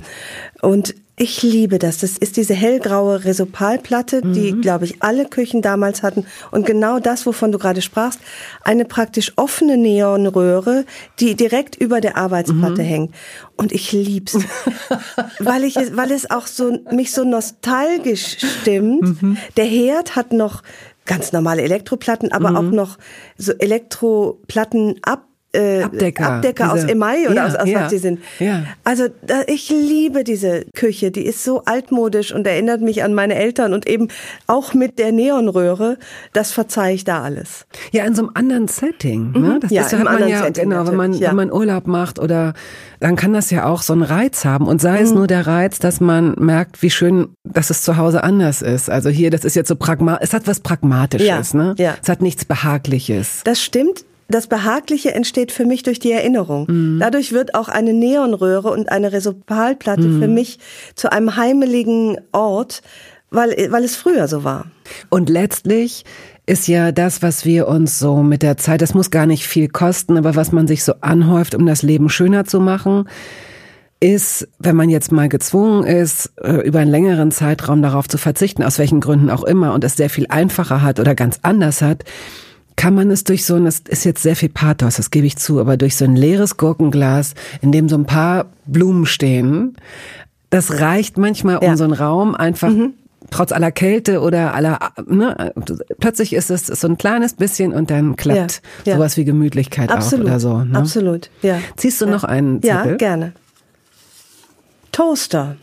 [0.62, 2.00] Und ich liebe das.
[2.00, 4.62] Das ist diese hellgraue Resopalplatte, die, mhm.
[4.62, 6.26] glaube ich, alle Küchen damals hatten.
[6.52, 8.20] Und genau das, wovon du gerade sprachst,
[8.64, 10.86] eine praktisch offene Neonröhre,
[11.20, 12.88] die direkt über der Arbeitsplatte mhm.
[12.88, 13.16] hängt.
[13.56, 14.38] Und ich lieb's,
[15.40, 19.22] weil ich, weil es auch so mich so nostalgisch stimmt.
[19.22, 19.38] Mhm.
[19.56, 20.64] Der Herd hat noch
[21.06, 22.56] ganz normale Elektroplatten, aber mhm.
[22.58, 22.98] auch noch
[23.38, 27.98] so Elektroplatten ab äh, Abdecker, Abdecker aus Emai oder ja, aus, aus ja, was die
[27.98, 28.20] sind.
[28.40, 28.64] Ja.
[28.84, 33.36] Also da, ich liebe diese Küche, die ist so altmodisch und erinnert mich an meine
[33.36, 34.10] Eltern und eben
[34.48, 35.98] auch mit der Neonröhre,
[36.34, 37.66] das verzeihe ich da alles.
[37.92, 39.32] Ja, in so einem anderen Setting.
[39.32, 39.40] Ne?
[39.40, 39.60] Mhm.
[39.62, 42.54] Das ja, ist, hat man ja, Setting genau, wenn man, wenn man Urlaub macht oder
[43.00, 44.68] dann kann das ja auch so einen Reiz haben.
[44.68, 45.04] Und sei mhm.
[45.04, 48.90] es nur der Reiz, dass man merkt, wie schön, dass es zu Hause anders ist.
[48.90, 51.76] Also hier, das ist jetzt so pragmatisch, es hat was Pragmatisches, ne?
[51.78, 51.96] Ja.
[52.02, 53.42] Es hat nichts Behagliches.
[53.44, 56.66] Das stimmt das Behagliche entsteht für mich durch die Erinnerung.
[56.68, 57.00] Mhm.
[57.00, 60.22] Dadurch wird auch eine Neonröhre und eine Resopalplatte mhm.
[60.22, 60.60] für mich
[60.96, 62.82] zu einem heimeligen Ort,
[63.30, 64.66] weil, weil es früher so war.
[65.10, 66.06] Und letztlich
[66.48, 69.68] ist ja das, was wir uns so mit der Zeit, das muss gar nicht viel
[69.68, 73.10] kosten, aber was man sich so anhäuft, um das Leben schöner zu machen,
[74.00, 78.62] ist, wenn man jetzt mal gezwungen ist, äh, über einen längeren Zeitraum darauf zu verzichten,
[78.62, 82.04] aus welchen Gründen auch immer, und es sehr viel einfacher hat oder ganz anders hat,
[82.76, 85.38] kann man es durch so ein, das ist jetzt sehr viel Pathos, das gebe ich
[85.38, 89.76] zu, aber durch so ein leeres Gurkenglas, in dem so ein paar Blumen stehen,
[90.50, 91.78] das reicht manchmal, um ja.
[91.78, 92.94] so einen Raum einfach mhm.
[93.32, 95.54] trotz aller Kälte oder aller, ne,
[96.00, 98.98] plötzlich ist es so ein kleines bisschen und dann klappt ja, ja.
[98.98, 100.26] sowas wie Gemütlichkeit Absolut.
[100.26, 100.64] auf oder so.
[100.64, 100.78] Ne?
[100.78, 101.60] Absolut, ja.
[101.78, 102.92] Ziehst du noch einen Zettel?
[102.92, 103.34] Ja, gerne.
[104.92, 105.58] Toaster.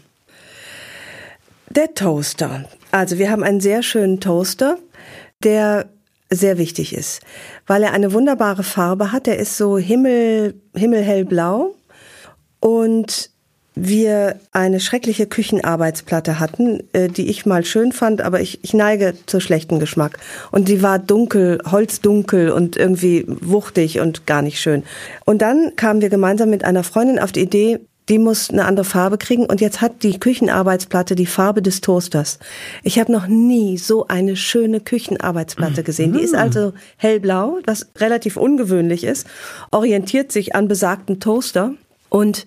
[1.71, 2.65] Der Toaster.
[2.91, 4.77] Also wir haben einen sehr schönen Toaster,
[5.43, 5.87] der
[6.35, 7.21] sehr wichtig ist,
[7.67, 9.29] weil er eine wunderbare Farbe hat.
[9.29, 11.75] Er ist so himmel, himmelhellblau
[12.61, 13.31] und
[13.75, 19.15] wir eine schreckliche Küchenarbeitsplatte hatten, äh, die ich mal schön fand, aber ich, ich neige
[19.25, 20.19] zu schlechten Geschmack.
[20.51, 24.83] Und die war dunkel, holzdunkel und irgendwie wuchtig und gar nicht schön.
[25.25, 28.85] Und dann kamen wir gemeinsam mit einer Freundin auf die Idee, die muss eine andere
[28.85, 32.39] Farbe kriegen und jetzt hat die Küchenarbeitsplatte die Farbe des Toasters.
[32.83, 36.13] Ich habe noch nie so eine schöne Küchenarbeitsplatte gesehen.
[36.13, 39.27] Die ist also hellblau, was relativ ungewöhnlich ist,
[39.71, 41.75] orientiert sich an besagten Toaster
[42.09, 42.45] und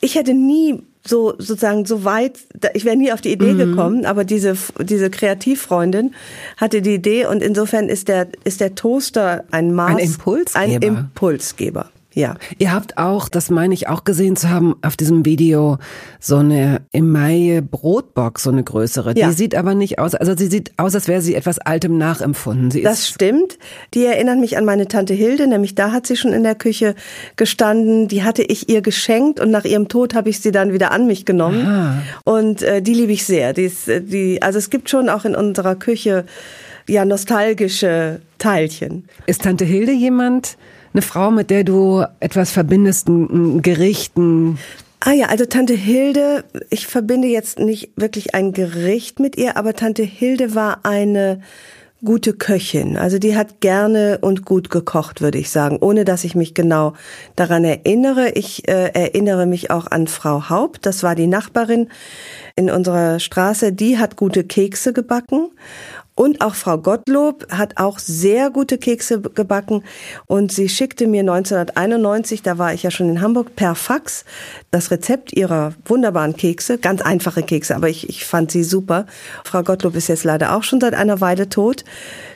[0.00, 2.38] ich hätte nie so sozusagen so weit,
[2.72, 3.58] ich wäre nie auf die Idee mhm.
[3.58, 6.14] gekommen, aber diese diese Kreativfreundin
[6.56, 10.60] hatte die Idee und insofern ist der ist der Toaster ein Maß, ein Impulsgeber.
[10.60, 11.90] Ein Impulsgeber.
[12.14, 12.36] Ja.
[12.58, 15.78] Ihr habt auch, das meine ich auch gesehen zu haben, auf diesem Video
[16.20, 19.14] so eine Emaille Brotbox, so eine größere.
[19.16, 19.28] Ja.
[19.28, 22.70] Die sieht aber nicht aus, also sie sieht aus, als wäre sie etwas Altem nachempfunden.
[22.70, 23.58] Sie das stimmt.
[23.94, 26.94] Die erinnert mich an meine Tante Hilde, nämlich da hat sie schon in der Küche
[27.36, 28.08] gestanden.
[28.08, 31.06] Die hatte ich ihr geschenkt und nach ihrem Tod habe ich sie dann wieder an
[31.06, 31.66] mich genommen.
[31.66, 32.02] Aha.
[32.24, 33.52] Und äh, die liebe ich sehr.
[33.52, 36.24] Die ist, äh, die, also es gibt schon auch in unserer Küche
[36.88, 39.08] ja nostalgische Teilchen.
[39.26, 40.56] Ist Tante Hilde jemand,
[40.94, 44.58] eine Frau, mit der du etwas verbindest, ein Gericht, ein
[45.06, 49.74] Ah ja, also Tante Hilde, ich verbinde jetzt nicht wirklich ein Gericht mit ihr, aber
[49.74, 51.42] Tante Hilde war eine
[52.02, 52.96] gute Köchin.
[52.96, 56.94] Also die hat gerne und gut gekocht, würde ich sagen, ohne dass ich mich genau
[57.36, 58.30] daran erinnere.
[58.30, 61.88] Ich äh, erinnere mich auch an Frau Haupt, das war die Nachbarin
[62.56, 65.50] in unserer Straße, die hat gute Kekse gebacken
[66.16, 69.82] und auch Frau Gottlob hat auch sehr gute Kekse gebacken
[70.26, 74.24] und sie schickte mir 1991, da war ich ja schon in Hamburg, per Fax
[74.70, 79.06] das Rezept ihrer wunderbaren Kekse, ganz einfache Kekse, aber ich, ich fand sie super.
[79.44, 81.84] Frau Gottlob ist jetzt leider auch schon seit einer Weile tot.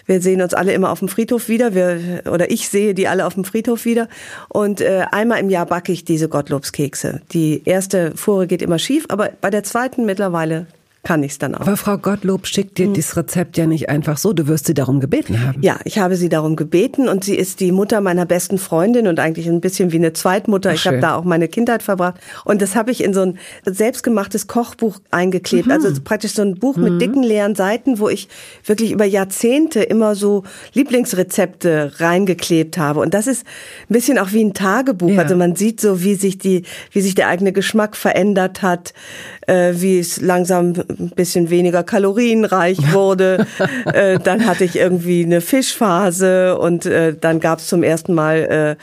[0.06, 3.26] Wir sehen uns alle immer auf dem Friedhof wieder, wir, oder ich sehe die alle
[3.26, 4.08] auf dem Friedhof wieder.
[4.48, 7.20] Und äh, einmal im Jahr backe ich diese Gottlobskekse.
[7.32, 10.66] Die erste Fuhre geht immer schief, aber bei der zweiten mittlerweile
[11.04, 11.60] kann ich es dann auch.
[11.60, 12.94] Aber Frau Gottlob schickt dir mhm.
[12.94, 14.32] dieses Rezept ja nicht einfach so.
[14.32, 15.62] Du wirst sie darum gebeten haben.
[15.62, 19.20] Ja, ich habe sie darum gebeten und sie ist die Mutter meiner besten Freundin und
[19.20, 20.70] eigentlich ein bisschen wie eine Zweitmutter.
[20.70, 23.38] Ach, ich habe da auch meine Kindheit verbracht und das habe ich in so ein
[23.64, 25.66] selbstgemachtes Kochbuch eingeklebt.
[25.66, 25.72] Mhm.
[25.72, 26.82] Also praktisch so ein Buch mhm.
[26.84, 28.28] mit dicken leeren Seiten, wo ich
[28.64, 30.42] wirklich über Jahrzehnte immer so
[30.74, 33.00] Lieblingsrezepte reingeklebt habe.
[33.00, 33.46] Und das ist
[33.88, 35.10] ein bisschen auch wie ein Tagebuch.
[35.10, 35.22] Ja.
[35.22, 38.92] Also man sieht so, wie sich die, wie sich der eigene Geschmack verändert hat,
[39.46, 43.46] äh, wie es langsam ein bisschen weniger kalorienreich wurde.
[43.92, 48.76] äh, dann hatte ich irgendwie eine Fischphase und äh, dann gab es zum ersten Mal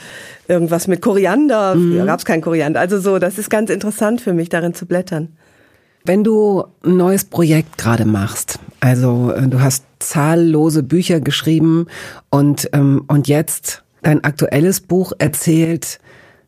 [0.47, 1.75] äh, irgendwas mit Koriander.
[1.75, 1.91] Mhm.
[1.91, 2.79] Früher gab es kein Koriander.
[2.79, 5.29] Also so, das ist ganz interessant für mich, darin zu blättern.
[6.03, 11.87] Wenn du ein neues Projekt gerade machst, also äh, du hast zahllose Bücher geschrieben
[12.29, 15.99] und, ähm, und jetzt dein aktuelles Buch erzählt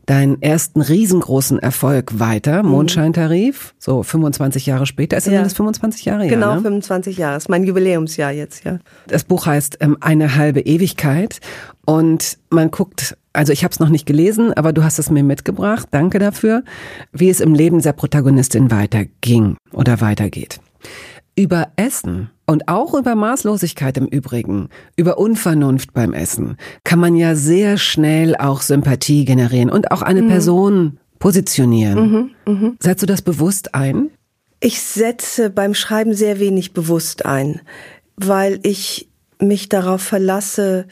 [0.08, 2.70] deinen ersten riesengroßen Erfolg weiter, mhm.
[2.70, 5.18] Mondscheintarif, so 25 Jahre später.
[5.18, 5.43] Ist ja.
[5.43, 6.28] das 25 Jahre?
[6.28, 6.62] Genau, ja, ne?
[6.62, 7.36] 25 Jahre.
[7.36, 8.80] Das ist mein Jubiläumsjahr jetzt, ja.
[9.08, 11.41] Das Buch heißt ähm, Eine halbe Ewigkeit
[11.86, 15.24] und man guckt, also ich habe es noch nicht gelesen, aber du hast es mir
[15.24, 16.64] mitgebracht, danke dafür,
[17.12, 20.60] wie es im Leben der Protagonistin weiterging oder weitergeht.
[21.38, 27.36] Über Essen und auch über Maßlosigkeit im Übrigen, über Unvernunft beim Essen, kann man ja
[27.36, 30.28] sehr schnell auch Sympathie generieren und auch eine mhm.
[30.30, 32.32] Person positionieren.
[32.46, 32.72] Mhm, mh.
[32.80, 34.10] Setzt du das bewusst ein?
[34.60, 37.62] Ich setze beim Schreiben sehr wenig bewusst ein,
[38.16, 39.08] weil ich
[39.40, 40.88] mich darauf verlasse,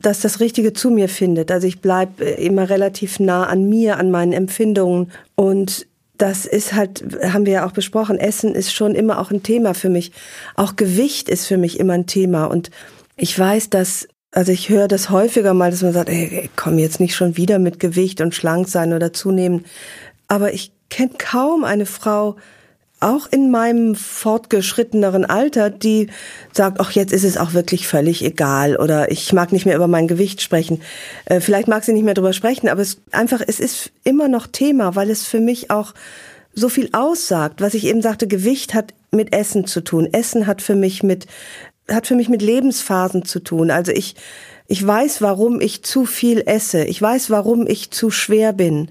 [0.00, 1.50] dass das Richtige zu mir findet.
[1.50, 7.04] Also ich bleibe immer relativ nah an mir, an meinen Empfindungen und das ist halt,
[7.22, 10.12] haben wir ja auch besprochen, Essen ist schon immer auch ein Thema für mich.
[10.54, 12.46] Auch Gewicht ist für mich immer ein Thema.
[12.46, 12.70] Und
[13.16, 17.00] ich weiß, dass, also ich höre das häufiger mal, dass man sagt, ey, komm jetzt
[17.00, 19.64] nicht schon wieder mit Gewicht und schlank sein oder zunehmen.
[20.28, 22.36] Aber ich kenne kaum eine Frau,
[23.04, 26.08] auch in meinem fortgeschritteneren Alter, die
[26.52, 29.88] sagt, ach, jetzt ist es auch wirklich völlig egal oder ich mag nicht mehr über
[29.88, 30.80] mein Gewicht sprechen.
[31.26, 34.46] Äh, vielleicht mag sie nicht mehr darüber sprechen, aber es einfach, es ist immer noch
[34.46, 35.94] Thema, weil es für mich auch
[36.54, 37.60] so viel aussagt.
[37.60, 40.08] Was ich eben sagte, Gewicht hat mit Essen zu tun.
[40.12, 41.26] Essen hat für mich mit,
[41.88, 43.70] hat für mich mit Lebensphasen zu tun.
[43.70, 44.14] Also ich,
[44.66, 46.84] ich weiß, warum ich zu viel esse.
[46.84, 48.88] Ich weiß, warum ich zu schwer bin.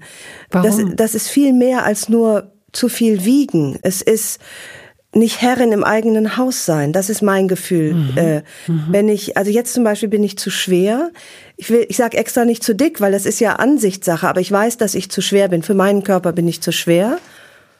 [0.50, 0.90] Warum?
[0.90, 3.78] Das, das ist viel mehr als nur zu viel wiegen.
[3.82, 4.40] Es ist
[5.14, 6.92] nicht Herrin im eigenen Haus sein.
[6.92, 7.94] Das ist mein Gefühl.
[7.94, 8.18] Mhm.
[8.18, 8.84] Äh, mhm.
[8.88, 11.10] Wenn ich, also jetzt zum Beispiel bin ich zu schwer.
[11.56, 14.28] Ich will, ich sag extra nicht zu dick, weil das ist ja Ansichtssache.
[14.28, 15.62] Aber ich weiß, dass ich zu schwer bin.
[15.62, 17.18] Für meinen Körper bin ich zu schwer.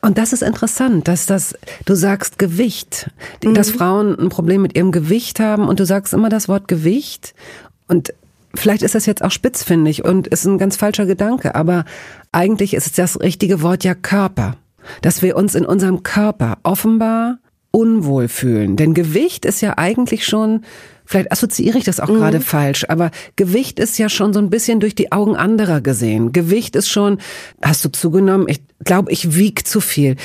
[0.01, 1.55] Und das ist interessant, dass das,
[1.87, 3.79] du sagst Gewicht, dass mhm.
[3.79, 7.35] Frauen ein Problem mit ihrem Gewicht haben und du sagst immer das Wort Gewicht
[7.89, 8.13] und
[8.55, 11.87] vielleicht ist das jetzt auch spitzfindig und ist ein ganz falscher Gedanke, aber
[12.33, 14.59] eigentlich ist das richtige Wort ja Körper
[15.03, 17.39] dass wir uns in unserem Körper offenbar
[17.71, 18.77] unwohl fühlen.
[18.77, 20.63] Denn Gewicht ist ja eigentlich schon,
[21.05, 22.19] vielleicht assoziiere ich das auch mhm.
[22.19, 26.33] gerade falsch, aber Gewicht ist ja schon so ein bisschen durch die Augen anderer gesehen.
[26.33, 27.19] Gewicht ist schon,
[27.63, 28.47] hast du zugenommen?
[28.49, 30.17] Ich glaube, ich wieg zu viel.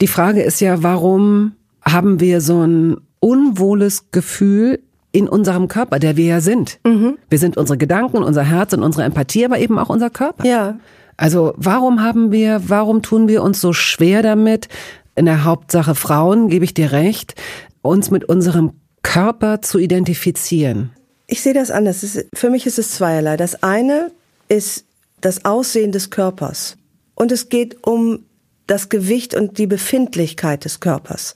[0.00, 1.52] Die Frage ist ja, warum
[1.82, 4.80] haben wir so ein unwohles Gefühl
[5.12, 6.78] in unserem Körper, der wir ja sind.
[6.84, 7.16] Mhm.
[7.30, 10.44] Wir sind unsere Gedanken, unser Herz und unsere Empathie, aber eben auch unser Körper.
[10.46, 10.78] Ja.
[11.16, 14.68] Also warum haben wir, warum tun wir uns so schwer damit,
[15.14, 17.34] in der Hauptsache Frauen, gebe ich dir recht,
[17.82, 20.90] uns mit unserem Körper zu identifizieren?
[21.26, 22.26] Ich sehe das anders.
[22.34, 23.36] Für mich ist es zweierlei.
[23.36, 24.12] Das eine
[24.48, 24.84] ist
[25.20, 26.76] das Aussehen des Körpers.
[27.14, 28.26] Und es geht um
[28.66, 31.34] das Gewicht und die Befindlichkeit des Körpers.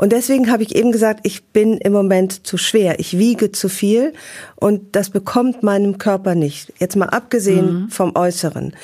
[0.00, 3.68] Und deswegen habe ich eben gesagt, ich bin im Moment zu schwer, ich wiege zu
[3.68, 4.14] viel
[4.56, 6.72] und das bekommt meinem Körper nicht.
[6.78, 7.88] Jetzt mal abgesehen mhm.
[7.90, 8.74] vom Äußeren,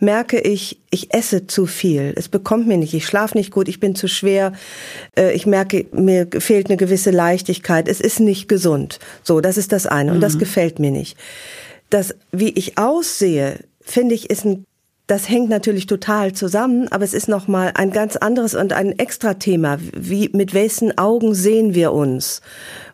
[0.00, 3.80] merke ich, ich esse zu viel, es bekommt mir nicht, ich schlafe nicht gut, ich
[3.80, 4.52] bin zu schwer,
[5.16, 8.98] äh, ich merke, mir fehlt eine gewisse Leichtigkeit, es ist nicht gesund.
[9.22, 10.40] So, das ist das eine und das mhm.
[10.40, 11.16] gefällt mir nicht.
[11.88, 14.66] Das, wie ich aussehe, finde ich, ist ein
[15.06, 18.98] das hängt natürlich total zusammen, aber es ist noch mal ein ganz anderes und ein
[18.98, 19.78] extra Thema.
[19.94, 22.42] Wie mit welchen Augen sehen wir uns?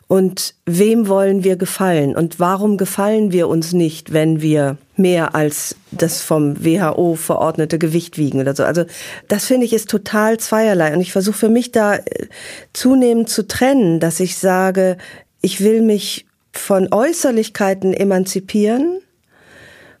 [0.07, 2.15] Und wem wollen wir gefallen?
[2.15, 8.19] Und warum gefallen wir uns nicht, wenn wir mehr als das vom WHO verordnete Gewicht
[8.19, 8.63] wiegen oder so?
[8.63, 8.83] Also
[9.27, 10.93] das finde ich ist total zweierlei.
[10.93, 12.27] Und ich versuche für mich da äh,
[12.73, 14.97] zunehmend zu trennen, dass ich sage,
[15.41, 18.99] ich will mich von Äußerlichkeiten emanzipieren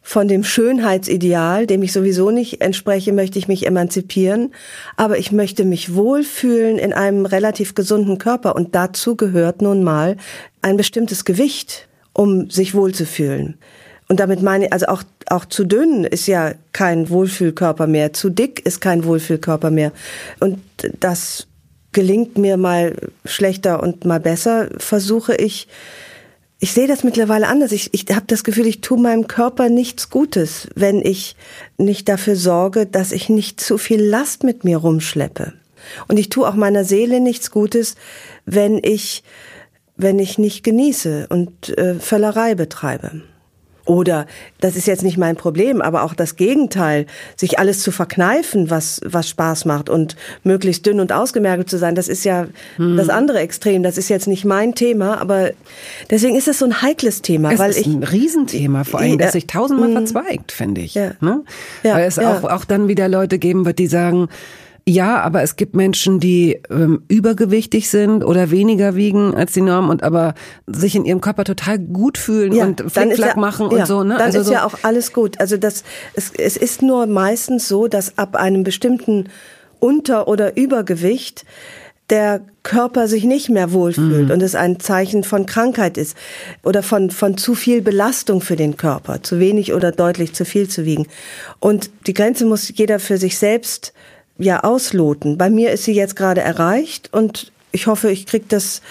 [0.05, 4.53] von dem Schönheitsideal, dem ich sowieso nicht entspreche, möchte ich mich emanzipieren.
[4.97, 8.55] Aber ich möchte mich wohlfühlen in einem relativ gesunden Körper.
[8.55, 10.17] Und dazu gehört nun mal
[10.61, 13.57] ein bestimmtes Gewicht, um sich wohlzufühlen.
[14.09, 18.11] Und damit meine ich, also auch, auch zu dünn ist ja kein Wohlfühlkörper mehr.
[18.11, 19.93] Zu dick ist kein Wohlfühlkörper mehr.
[20.41, 20.59] Und
[20.99, 21.47] das
[21.93, 25.69] gelingt mir mal schlechter und mal besser, versuche ich,
[26.63, 27.73] ich sehe das mittlerweile anders.
[27.73, 31.35] Ich, ich habe das Gefühl, ich tue meinem Körper nichts Gutes, wenn ich
[31.77, 35.51] nicht dafür sorge, dass ich nicht zu viel Last mit mir rumschleppe.
[36.07, 37.95] Und ich tue auch meiner Seele nichts Gutes,
[38.45, 39.25] wenn ich,
[39.97, 43.23] wenn ich nicht genieße und äh, Völlerei betreibe.
[43.85, 44.27] Oder,
[44.61, 47.05] das ist jetzt nicht mein Problem, aber auch das Gegenteil,
[47.35, 51.93] sich alles zu verkneifen, was, was Spaß macht und möglichst dünn und ausgemergelt zu sein,
[51.93, 52.95] das ist ja hm.
[52.95, 53.83] das andere Extrem.
[53.83, 55.49] Das ist jetzt nicht mein Thema, aber
[56.09, 57.51] deswegen ist es so ein heikles Thema.
[57.51, 59.95] Es weil ist ich, ein Riesenthema, vor allem, das sich tausendmal hm.
[59.95, 60.95] verzweigt, finde ich.
[60.95, 61.11] Ja.
[61.19, 61.43] Ne?
[61.83, 62.37] Ja, weil es ja.
[62.37, 64.29] auch, auch dann wieder Leute geben wird, die sagen,
[64.85, 69.89] ja, aber es gibt Menschen, die ähm, übergewichtig sind oder weniger wiegen als die Norm
[69.89, 70.33] und aber
[70.67, 74.03] sich in ihrem Körper total gut fühlen ja, und Flickflack ja, machen ja, und so.
[74.03, 74.15] Ne?
[74.15, 75.39] Dann also ist so ja auch alles gut.
[75.39, 75.83] Also das,
[76.15, 79.29] es, es ist nur meistens so, dass ab einem bestimmten
[79.79, 81.45] Unter- oder Übergewicht
[82.09, 84.31] der Körper sich nicht mehr wohlfühlt mhm.
[84.31, 86.17] und es ein Zeichen von Krankheit ist
[86.61, 90.67] oder von, von zu viel Belastung für den Körper, zu wenig oder deutlich zu viel
[90.67, 91.07] zu wiegen.
[91.59, 93.93] Und die Grenze muss jeder für sich selbst
[94.37, 95.37] ja ausloten.
[95.37, 98.81] Bei mir ist sie jetzt gerade erreicht und ich hoffe, ich krieg das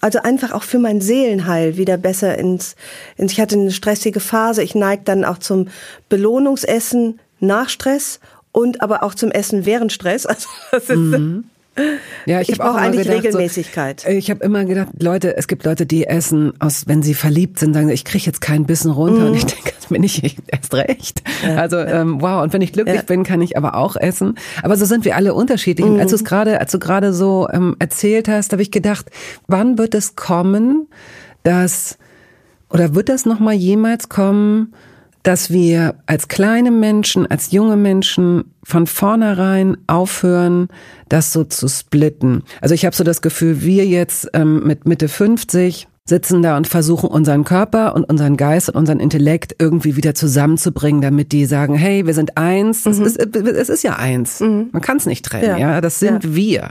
[0.00, 2.74] also einfach auch für mein Seelenheil wieder besser ins,
[3.16, 5.68] ins ich hatte eine stressige Phase, ich neige dann auch zum
[6.08, 8.18] Belohnungsessen nach Stress
[8.50, 10.26] und aber auch zum Essen während Stress.
[10.32, 11.44] Also das ist mhm.
[12.26, 14.00] Ja, ich, ich brauche eigentlich gedacht, Regelmäßigkeit.
[14.00, 17.58] So, ich habe immer gedacht, Leute, es gibt Leute, die essen aus, wenn sie verliebt
[17.58, 19.22] sind, sagen, ich kriege jetzt keinen Bissen runter.
[19.22, 19.26] Mm.
[19.28, 21.22] Und ich denke, das bin ich erst recht.
[21.42, 22.02] Ja, also ja.
[22.02, 22.42] Ähm, wow.
[22.42, 23.02] Und wenn ich glücklich ja.
[23.02, 24.34] bin, kann ich aber auch essen.
[24.62, 25.86] Aber so sind wir alle unterschiedlich.
[25.86, 25.94] Mm.
[25.94, 29.06] Und als du es gerade, als du gerade so ähm, erzählt hast, habe ich gedacht,
[29.46, 30.88] wann wird es kommen,
[31.42, 31.96] dass
[32.68, 34.74] oder wird das noch mal jemals kommen?
[35.22, 40.68] Dass wir als kleine Menschen, als junge Menschen von vornherein aufhören,
[41.08, 42.42] das so zu splitten.
[42.60, 46.66] Also ich habe so das Gefühl, wir jetzt ähm, mit Mitte 50 sitzen da und
[46.66, 51.76] versuchen unseren Körper und unseren Geist und unseren Intellekt irgendwie wieder zusammenzubringen, damit die sagen,
[51.76, 52.84] hey, wir sind eins.
[52.84, 52.90] Mhm.
[52.90, 54.40] Es, ist, es ist ja eins.
[54.40, 54.70] Mhm.
[54.72, 55.74] Man kann es nicht trennen, ja.
[55.74, 55.80] ja.
[55.80, 56.34] Das sind ja.
[56.34, 56.68] wir.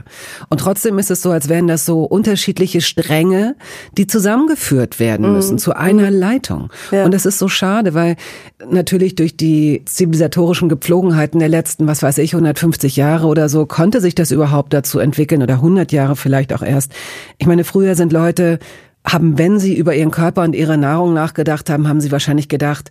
[0.50, 3.56] Und trotzdem ist es so, als wären das so unterschiedliche Stränge,
[3.96, 5.32] die zusammengeführt werden mhm.
[5.32, 6.18] müssen zu einer mhm.
[6.18, 6.68] Leitung.
[6.90, 7.06] Ja.
[7.06, 8.16] Und das ist so schade, weil
[8.70, 14.02] natürlich durch die zivilisatorischen Gepflogenheiten der letzten, was weiß ich, 150 Jahre oder so, konnte
[14.02, 16.92] sich das überhaupt dazu entwickeln oder 100 Jahre vielleicht auch erst.
[17.38, 18.58] Ich meine, früher sind Leute
[19.06, 22.90] haben, wenn sie über ihren Körper und ihre Nahrung nachgedacht haben, haben sie wahrscheinlich gedacht,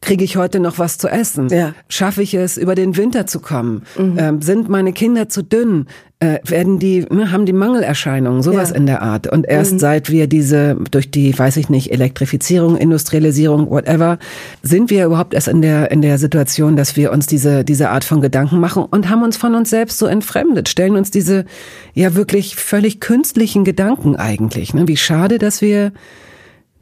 [0.00, 1.48] kriege ich heute noch was zu essen?
[1.48, 1.74] Ja.
[1.88, 3.82] Schaffe ich es, über den Winter zu kommen?
[3.98, 4.18] Mhm.
[4.18, 5.86] Ähm, sind meine Kinder zu dünn?
[6.18, 8.76] Äh, werden die, ne, haben die Mangelerscheinungen, sowas ja.
[8.76, 9.30] in der Art.
[9.30, 9.78] Und erst mhm.
[9.80, 14.18] seit wir diese, durch die, weiß ich nicht, Elektrifizierung, Industrialisierung, whatever,
[14.62, 18.04] sind wir überhaupt erst in der, in der Situation, dass wir uns diese, diese Art
[18.04, 21.44] von Gedanken machen und haben uns von uns selbst so entfremdet, stellen uns diese,
[21.92, 24.72] ja wirklich völlig künstlichen Gedanken eigentlich.
[24.72, 24.88] Ne?
[24.88, 25.92] Wie schade, dass wir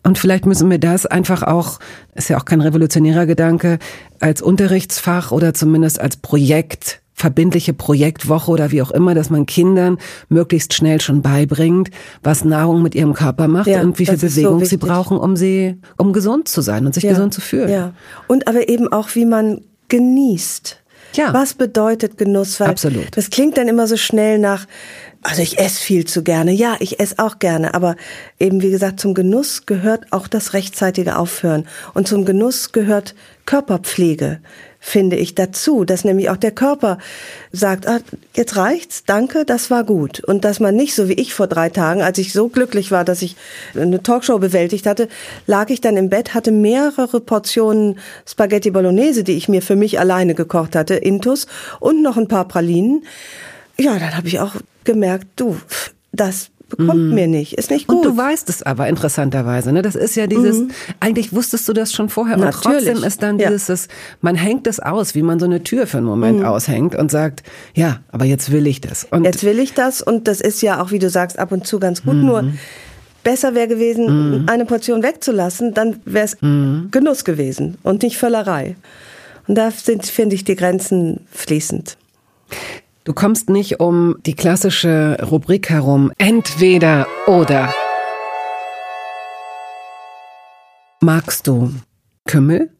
[0.04, 1.80] und vielleicht müssen wir das einfach auch,
[2.14, 3.78] ist ja auch kein revolutionärer Gedanke,
[4.20, 9.98] als Unterrichtsfach oder zumindest als Projekt, verbindliche Projektwoche oder wie auch immer, dass man Kindern
[10.28, 11.90] möglichst schnell schon beibringt,
[12.22, 15.36] was Nahrung mit ihrem Körper macht ja, und wie viel Bewegung so sie brauchen, um
[15.36, 17.70] sie, um gesund zu sein und sich ja, gesund zu fühlen.
[17.70, 17.92] Ja.
[18.26, 20.80] Und aber eben auch, wie man genießt.
[21.14, 21.32] Ja.
[21.32, 22.58] Was bedeutet Genuss?
[22.60, 23.16] Weil Absolut.
[23.16, 24.66] Das klingt dann immer so schnell nach,
[25.24, 26.52] also ich esse viel zu gerne.
[26.52, 27.72] Ja, ich esse auch gerne.
[27.72, 27.96] Aber
[28.38, 31.66] eben, wie gesagt, zum Genuss gehört auch das rechtzeitige Aufhören.
[31.94, 33.14] Und zum Genuss gehört
[33.46, 34.40] Körperpflege,
[34.80, 35.86] finde ich, dazu.
[35.86, 36.98] Dass nämlich auch der Körper
[37.52, 38.00] sagt, ah,
[38.36, 40.22] jetzt reicht's, danke, das war gut.
[40.22, 43.06] Und dass man nicht so wie ich vor drei Tagen, als ich so glücklich war,
[43.06, 43.34] dass ich
[43.74, 45.08] eine Talkshow bewältigt hatte,
[45.46, 47.98] lag ich dann im Bett, hatte mehrere Portionen
[48.28, 51.46] Spaghetti Bolognese, die ich mir für mich alleine gekocht hatte, Intus,
[51.80, 53.04] und noch ein paar Pralinen.
[53.78, 54.54] Ja, dann habe ich auch
[54.84, 55.56] gemerkt, du,
[56.12, 57.14] das bekommt mhm.
[57.14, 57.98] mir nicht, ist nicht gut.
[57.98, 59.82] Und du weißt es aber interessanterweise, ne?
[59.82, 60.70] Das ist ja dieses, mhm.
[61.00, 63.74] eigentlich wusstest du das schon vorher, aber trotzdem ist dann dieses, ja.
[63.74, 63.88] das,
[64.20, 66.46] man hängt es aus, wie man so eine Tür für einen Moment mhm.
[66.46, 67.42] aushängt und sagt,
[67.74, 69.04] ja, aber jetzt will ich das.
[69.10, 71.66] Und jetzt will ich das und das ist ja auch, wie du sagst, ab und
[71.66, 72.44] zu ganz gut, nur
[73.22, 74.48] besser wäre gewesen, mhm.
[74.48, 76.88] eine Portion wegzulassen, dann wäre es mhm.
[76.90, 78.76] Genuss gewesen und nicht Völlerei.
[79.46, 81.96] Und da sind, finde ich, die Grenzen fließend.
[83.04, 87.74] Du kommst nicht um die klassische Rubrik herum, entweder oder.
[91.02, 91.70] Magst du
[92.24, 92.70] Kümmel?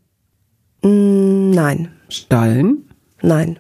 [0.81, 1.91] Mm, nein.
[2.09, 2.89] Stollen?
[3.20, 3.59] Nein.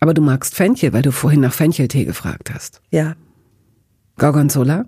[0.00, 2.80] Aber du magst Fenchel, weil du vorhin nach Fencheltee gefragt hast.
[2.90, 3.14] Ja.
[4.18, 4.86] Gorgonzola?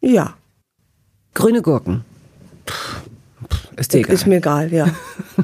[0.00, 0.34] Ja.
[1.34, 2.04] Grüne Gurken?
[3.76, 4.14] Ist dir egal.
[4.14, 4.86] Ist mir egal, ja.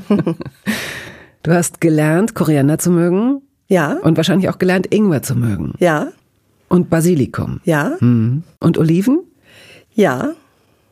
[1.42, 3.42] du hast gelernt, Koriander zu mögen?
[3.70, 3.92] Ja.
[4.02, 5.74] Und wahrscheinlich auch gelernt, Ingwer zu mögen?
[5.78, 6.08] Ja.
[6.68, 7.60] Und Basilikum?
[7.64, 7.96] Ja.
[8.00, 8.42] Mhm.
[8.58, 9.20] Und Oliven?
[9.94, 10.32] Ja.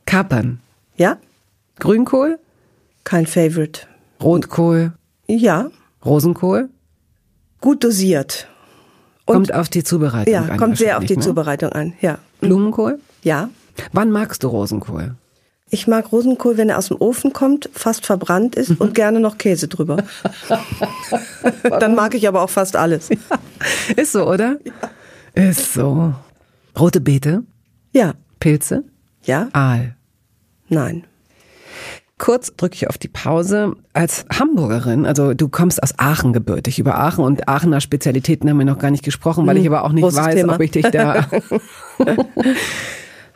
[0.07, 0.61] Kapern?
[0.97, 1.18] Ja.
[1.81, 2.39] Grünkohl?
[3.03, 3.83] Kein Favorite.
[4.22, 4.93] Rotkohl?
[5.26, 5.70] Ja.
[6.05, 6.70] Rosenkohl?
[7.61, 8.49] Gut dosiert.
[9.26, 10.49] Und kommt auf die Zubereitung ja, an.
[10.49, 11.22] Ja, kommt sehr auf die ne?
[11.22, 12.18] Zubereitung an, ja.
[12.41, 13.01] Blumenkohl?
[13.22, 13.51] Ja.
[13.93, 15.16] Wann magst du Rosenkohl?
[15.71, 19.37] Ich mag Rosenkohl, wenn er aus dem Ofen kommt, fast verbrannt ist und gerne noch
[19.37, 19.99] Käse drüber.
[21.62, 23.11] Dann mag ich aber auch fast alles.
[23.11, 23.16] Ja.
[23.97, 24.59] Ist so, oder?
[24.64, 25.43] Ja.
[25.51, 26.14] Ist so.
[26.79, 27.43] Rote Beete?
[27.93, 28.14] Ja.
[28.41, 28.85] Pilze?
[29.25, 29.49] Ja.
[29.53, 29.97] Aal?
[30.69, 31.05] Nein.
[32.16, 33.75] Kurz drücke ich auf die Pause.
[33.93, 36.79] Als Hamburgerin, also du kommst aus Aachen gebürtig.
[36.79, 39.85] Über Aachen und Aachener Spezialitäten haben wir noch gar nicht gesprochen, weil ich hm, aber
[39.85, 40.55] auch nicht Großes weiß, Thema.
[40.55, 41.29] ob ich dich da.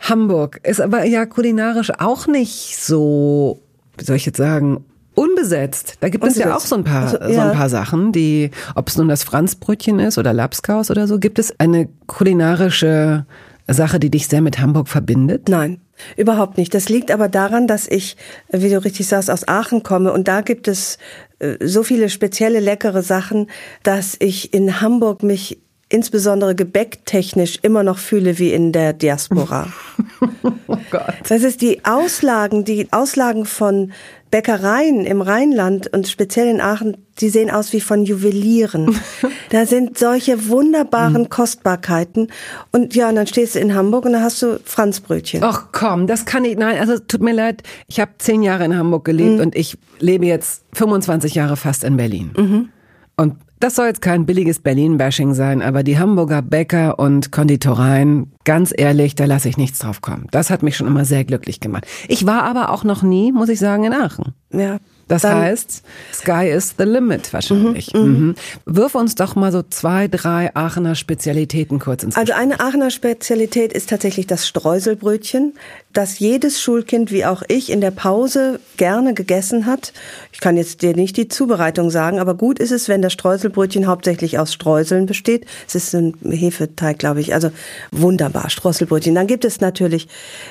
[0.02, 3.60] Hamburg ist aber ja kulinarisch auch nicht so,
[3.96, 4.84] wie soll ich jetzt sagen,
[5.14, 5.96] unbesetzt.
[6.00, 6.46] Da gibt unbesetzt.
[6.46, 7.34] es ja auch so ein paar, also, ja.
[7.34, 11.18] so ein paar Sachen, die, ob es nun das Franzbrötchen ist oder Lapskaus oder so,
[11.18, 13.26] gibt es eine kulinarische
[13.68, 15.48] Sache, die dich sehr mit Hamburg verbindet?
[15.48, 15.80] Nein.
[16.16, 16.74] Überhaupt nicht.
[16.74, 18.16] Das liegt aber daran, dass ich,
[18.50, 20.98] wie du richtig sagst, aus Aachen komme und da gibt es
[21.38, 23.48] äh, so viele spezielle leckere Sachen,
[23.84, 25.60] dass ich in Hamburg mich
[25.92, 29.72] insbesondere gebäcktechnisch immer noch fühle wie in der Diaspora.
[30.66, 31.14] oh Gott.
[31.28, 33.92] Das ist die Auslagen, die Auslagen von
[34.30, 38.96] Bäckereien im Rheinland und speziell in Aachen, die sehen aus wie von Juwelieren.
[39.50, 41.28] da sind solche wunderbaren mhm.
[41.28, 42.28] Kostbarkeiten.
[42.72, 45.44] Und ja, und dann stehst du in Hamburg und dann hast du Franzbrötchen.
[45.44, 47.62] Ach komm, das kann ich, nein, also tut mir leid.
[47.86, 49.40] Ich habe zehn Jahre in Hamburg gelebt mhm.
[49.40, 52.30] und ich lebe jetzt 25 Jahre fast in Berlin.
[52.34, 52.68] Mhm.
[53.16, 58.72] Und das soll jetzt kein billiges Berlin-Bashing sein, aber die Hamburger Bäcker und Konditoreien, ganz
[58.76, 60.26] ehrlich, da lasse ich nichts drauf kommen.
[60.32, 61.86] Das hat mich schon immer sehr glücklich gemacht.
[62.08, 64.34] Ich war aber auch noch nie, muss ich sagen, in Aachen.
[64.52, 64.78] Ja.
[65.08, 65.82] Das heißt,
[66.12, 67.92] Sky is the limit wahrscheinlich.
[67.92, 68.34] Mhm, mhm, mhm.
[68.64, 73.72] Wirf uns doch mal so zwei, drei Aachener Spezialitäten kurz ins Also eine Aachener Spezialität
[73.72, 75.54] ist tatsächlich das Streuselbrötchen,
[75.92, 79.92] das jedes Schulkind wie auch ich in der Pause gerne gegessen hat.
[80.32, 83.86] Ich kann jetzt dir nicht die Zubereitung sagen, aber gut ist es, wenn das Streuselbrötchen
[83.86, 85.46] hauptsächlich aus Streuseln besteht.
[85.66, 87.34] Es ist ein Hefeteig, glaube ich.
[87.34, 87.50] Also
[87.90, 89.14] wunderbar, Streuselbrötchen.
[89.14, 90.08] Dann gibt es natürlich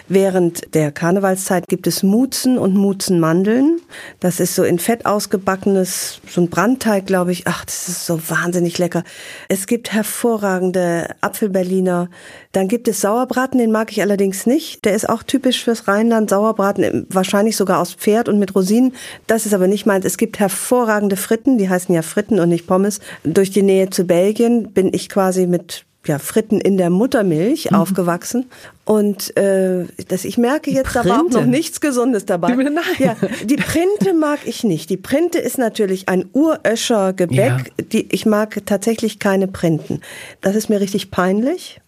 [0.07, 3.81] während der Karnevalszeit gibt es Mutzen und Mutzenmandeln.
[4.19, 7.47] Das ist so in Fett ausgebackenes, so ein Brandteig, glaube ich.
[7.47, 9.03] Ach, das ist so wahnsinnig lecker.
[9.47, 12.09] Es gibt hervorragende Apfelberliner.
[12.51, 14.85] Dann gibt es Sauerbraten, den mag ich allerdings nicht.
[14.85, 16.29] Der ist auch typisch fürs Rheinland.
[16.29, 18.93] Sauerbraten, wahrscheinlich sogar aus Pferd und mit Rosinen.
[19.27, 20.03] Das ist aber nicht meins.
[20.03, 22.99] Es gibt hervorragende Fritten, die heißen ja Fritten und nicht Pommes.
[23.23, 27.77] Durch die Nähe zu Belgien bin ich quasi mit ja, Fritten in der Muttermilch mhm.
[27.77, 28.49] aufgewachsen.
[28.83, 32.55] Und äh, das, ich merke jetzt aber auch noch nichts Gesundes dabei.
[32.55, 32.79] Nein.
[32.97, 34.89] Ja, die Printe mag ich nicht.
[34.89, 37.37] Die Printe ist natürlich ein Uröscher Gebäck.
[37.37, 37.85] Ja.
[37.91, 40.01] Die, ich mag tatsächlich keine Printen.
[40.41, 41.80] Das ist mir richtig peinlich,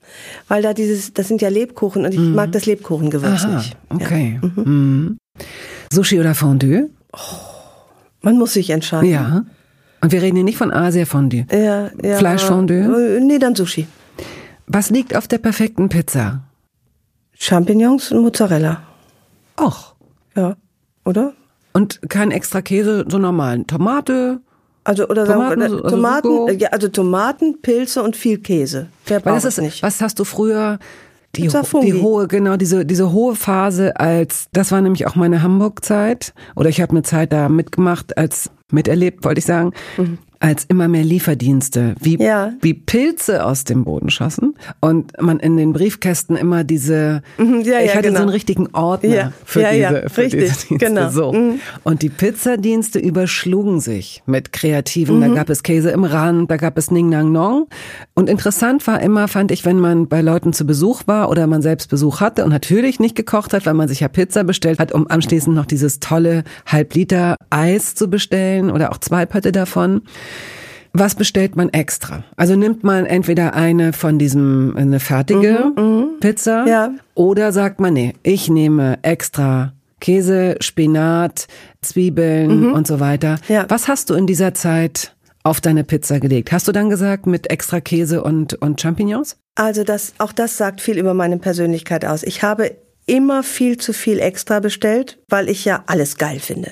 [0.47, 2.35] weil da dieses, das sind ja Lebkuchen und ich mhm.
[2.35, 3.77] mag das Lebkuchengewürz Aha, nicht.
[3.89, 4.39] Okay.
[4.41, 4.49] Ja.
[4.49, 4.63] Mhm.
[4.65, 5.17] mhm.
[5.91, 6.89] Sushi oder Fondue?
[7.11, 7.17] Oh,
[8.21, 9.09] man muss sich entscheiden.
[9.09, 9.45] Ja.
[10.01, 11.45] Und wir reden hier nicht von Asia-Fondue.
[11.51, 12.17] Ja, ja.
[12.17, 13.17] Fleischfondue?
[13.17, 13.87] Äh, nee, dann Sushi.
[14.67, 16.43] Was liegt auf der perfekten Pizza?
[17.33, 18.83] Champignons und Mozzarella.
[19.59, 19.95] Och.
[20.35, 20.55] Ja,
[21.05, 21.33] oder?
[21.73, 23.67] Und kein extra Käse, so normalen.
[23.67, 24.39] Tomate.
[24.83, 28.87] Also oder Tomaten, sagen wir, also Tomaten, ja, also Tomaten, Pilze und viel Käse.
[29.09, 29.81] Der Weil das ist nicht.
[29.83, 30.79] Was hast du früher
[31.35, 36.33] die, die hohe, genau, diese, diese hohe Phase als, das war nämlich auch meine Hamburg-Zeit,
[36.55, 39.73] oder ich habe eine Zeit da mitgemacht, als miterlebt, wollte ich sagen.
[39.97, 42.51] Mhm als immer mehr Lieferdienste, wie, ja.
[42.59, 47.79] wie Pilze aus dem Boden schossen und man in den Briefkästen immer diese, mhm, ja,
[47.79, 48.17] ich hatte genau.
[48.17, 50.85] so einen richtigen Ordner für, diese, für richtig, diese Dienste.
[50.85, 51.09] Genau.
[51.09, 51.31] So.
[51.31, 51.61] Mhm.
[51.83, 55.19] Und die Pizzadienste überschlugen sich mit Kreativen.
[55.19, 55.21] Mhm.
[55.21, 57.67] Da gab es Käse im Rand, da gab es Ning Nang Nong.
[58.13, 61.61] Und interessant war immer, fand ich, wenn man bei Leuten zu Besuch war oder man
[61.61, 64.91] selbst Besuch hatte und natürlich nicht gekocht hat, weil man sich ja Pizza bestellt hat,
[64.91, 70.01] um anschließend noch dieses tolle Halb Liter Eis zu bestellen oder auch zwei Pötte davon
[70.95, 72.23] Was bestellt man extra?
[72.35, 76.91] Also nimmt man entweder eine von diesem, eine fertige Mhm, Pizza Ja.
[77.15, 81.47] oder sagt man, nee, ich nehme extra Käse, Spinat,
[81.81, 83.37] Zwiebeln und so weiter.
[83.47, 83.53] Mhm.
[83.55, 83.65] Ja.
[83.69, 86.51] Was hast du in dieser Zeit auf deine Pizza gelegt?
[86.51, 89.37] Hast du dann gesagt mit extra Käse und, und Champignons?
[89.55, 92.23] Also das, auch das sagt viel über meine Persönlichkeit aus.
[92.23, 92.75] Ich habe
[93.05, 96.71] immer viel zu viel extra bestellt, weil ich ja alles geil finde.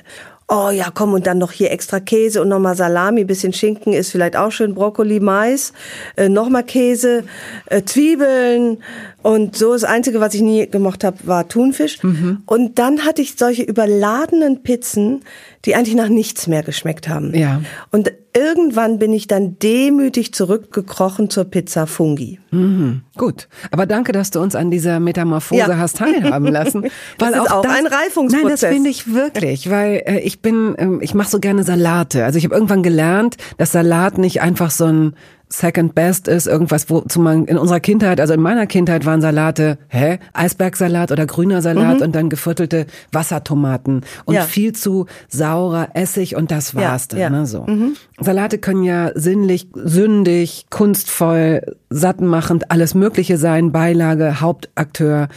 [0.53, 4.11] Oh ja, komm, und dann noch hier extra Käse und nochmal Salami, bisschen Schinken ist
[4.11, 5.71] vielleicht auch schön, Brokkoli, Mais,
[6.17, 7.23] äh, nochmal Käse,
[7.67, 8.83] äh, Zwiebeln
[9.23, 9.73] und so.
[9.73, 11.99] Das Einzige, was ich nie gemocht habe, war Thunfisch.
[12.45, 15.21] Und dann hatte ich solche überladenen Pizzen,
[15.65, 17.35] die eigentlich nach nichts mehr geschmeckt haben.
[17.35, 17.61] Ja.
[17.91, 22.39] Und irgendwann bin ich dann demütig zurückgekrochen zur Pizza Fungi.
[22.51, 23.01] Mhm.
[23.17, 25.77] Gut, aber danke, dass du uns an dieser Metamorphose Ja.
[25.77, 26.85] hast teilhaben lassen.
[27.17, 28.31] Das ist auch ein Reifungsprozess.
[28.43, 32.25] Nein, das finde ich wirklich, weil äh, ich bin, ähm, ich mache so gerne Salate.
[32.25, 35.13] Also ich habe irgendwann gelernt, dass Salat nicht einfach so ein
[35.53, 39.77] Second Best ist, irgendwas, wozu man in unserer Kindheit, also in meiner Kindheit waren Salate,
[39.89, 44.39] hä, Eisbergsalat oder grüner Salat und dann geviertelte Wassertomaten und Mhm.
[44.39, 44.43] Ja.
[44.43, 47.29] viel zu saurer Essig und das war's dann, ja.
[47.29, 47.35] Mhm.
[47.35, 47.65] ne, so.
[48.19, 55.27] Salate können ja sinnlich, sündig, kunstvoll, sattmachend, alles Mögliche sein, Beilage, Hauptakteur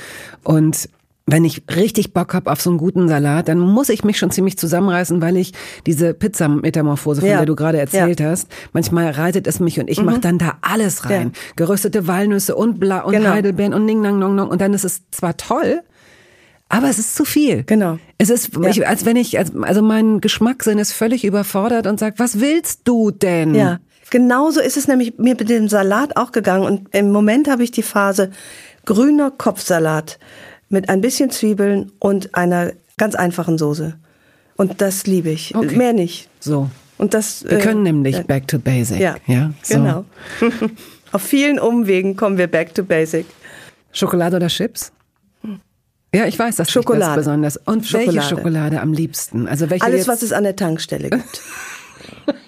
[0.44, 0.88] und
[1.26, 4.30] wenn ich richtig Bock hab auf so einen guten Salat, dann muss ich mich schon
[4.30, 5.52] ziemlich zusammenreißen, weil ich
[5.86, 7.38] diese Pizza-Metamorphose, von Ja.
[7.38, 8.26] der du gerade erzählt Ja.
[8.30, 11.32] hast, manchmal reitet es mich und ich mach dann da alles rein.
[11.56, 13.30] Geröstete Walnüsse und Bla und Genau.
[13.30, 15.80] Heidelbeeren und Ning Nang Nong Nong und dann ist es zwar toll,
[16.68, 17.62] aber es ist zu viel.
[17.64, 17.98] Genau.
[18.18, 18.68] Es ist, Ja.
[18.68, 22.82] ich, als wenn ich, als, also mein Geschmackssinn ist völlig überfordert und sagt, was willst
[22.84, 23.54] du denn?
[23.54, 26.64] Ja, genauso ist es nämlich mir mit dem Salat auch gegangen.
[26.66, 28.30] Und im Moment habe ich die Phase
[28.84, 30.18] grüner Kopfsalat
[30.68, 33.94] mit ein bisschen Zwiebeln und einer ganz einfachen Soße.
[34.56, 35.54] Und das liebe ich.
[35.54, 35.76] Okay.
[35.76, 36.28] Mehr nicht.
[36.40, 36.70] So.
[36.98, 37.44] Und das.
[37.44, 39.00] Wir äh, können nämlich äh, back to basic.
[39.00, 39.74] Ja, ja so.
[39.74, 40.04] genau.
[41.12, 43.26] Auf vielen Umwegen kommen wir back to basic.
[43.92, 44.92] Schokolade oder Chips?
[46.14, 47.16] Ja, ich weiß, dass Schokolade.
[47.16, 47.56] das besonders.
[47.56, 48.28] Und welche Schokolade.
[48.28, 49.48] Schokolade am liebsten?
[49.48, 51.42] Also welche Alles, was es an der Tankstelle gibt.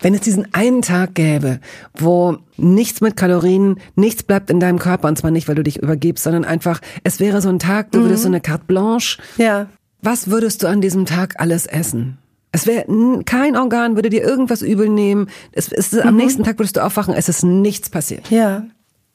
[0.00, 1.60] wenn es diesen einen Tag gäbe,
[1.94, 5.82] wo nichts mit Kalorien, nichts bleibt in deinem Körper und zwar nicht, weil du dich
[5.82, 9.20] übergibst, sondern einfach, es wäre so ein Tag, du würdest so eine carte blanche.
[9.36, 9.66] Ja.
[10.02, 12.18] Was würdest du an diesem Tag alles essen?
[12.52, 12.84] Es wäre
[13.24, 15.28] kein Organ würde dir irgendwas übel nehmen.
[15.52, 16.00] Es, es, Mhm.
[16.00, 18.30] Am nächsten Tag würdest du aufwachen, es ist nichts passiert.
[18.30, 18.64] Ja,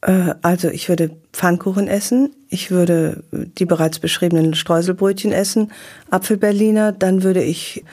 [0.02, 5.72] äh, also ich würde Pfannkuchen essen, ich würde die bereits beschriebenen Streuselbrötchen essen,
[6.10, 7.84] Apfelberliner, dann würde ich,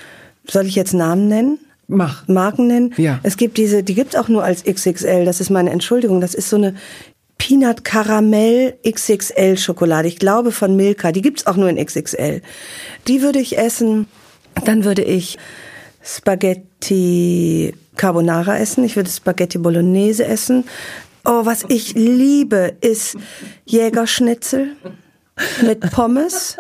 [0.48, 1.58] soll ich jetzt Namen nennen?
[1.88, 2.26] Mach.
[2.26, 2.94] Marken nennen?
[2.96, 3.20] Ja.
[3.22, 6.50] Es gibt diese, die gibt's auch nur als XXL, das ist meine Entschuldigung, das ist
[6.50, 6.74] so eine
[7.38, 12.42] Peanut Karamell XXL Schokolade, ich glaube von Milka, die gibt's auch nur in XXL.
[13.06, 14.08] Die würde ich essen,
[14.64, 15.38] dann würde ich
[16.02, 20.64] Spaghetti Carbonara essen, ich würde Spaghetti Bolognese essen.
[21.24, 23.16] Oh, was ich liebe, ist
[23.64, 24.76] Jägerschnitzel
[25.62, 26.56] mit Pommes.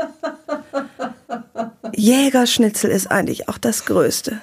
[1.94, 4.40] Jägerschnitzel ist eigentlich auch das Größte.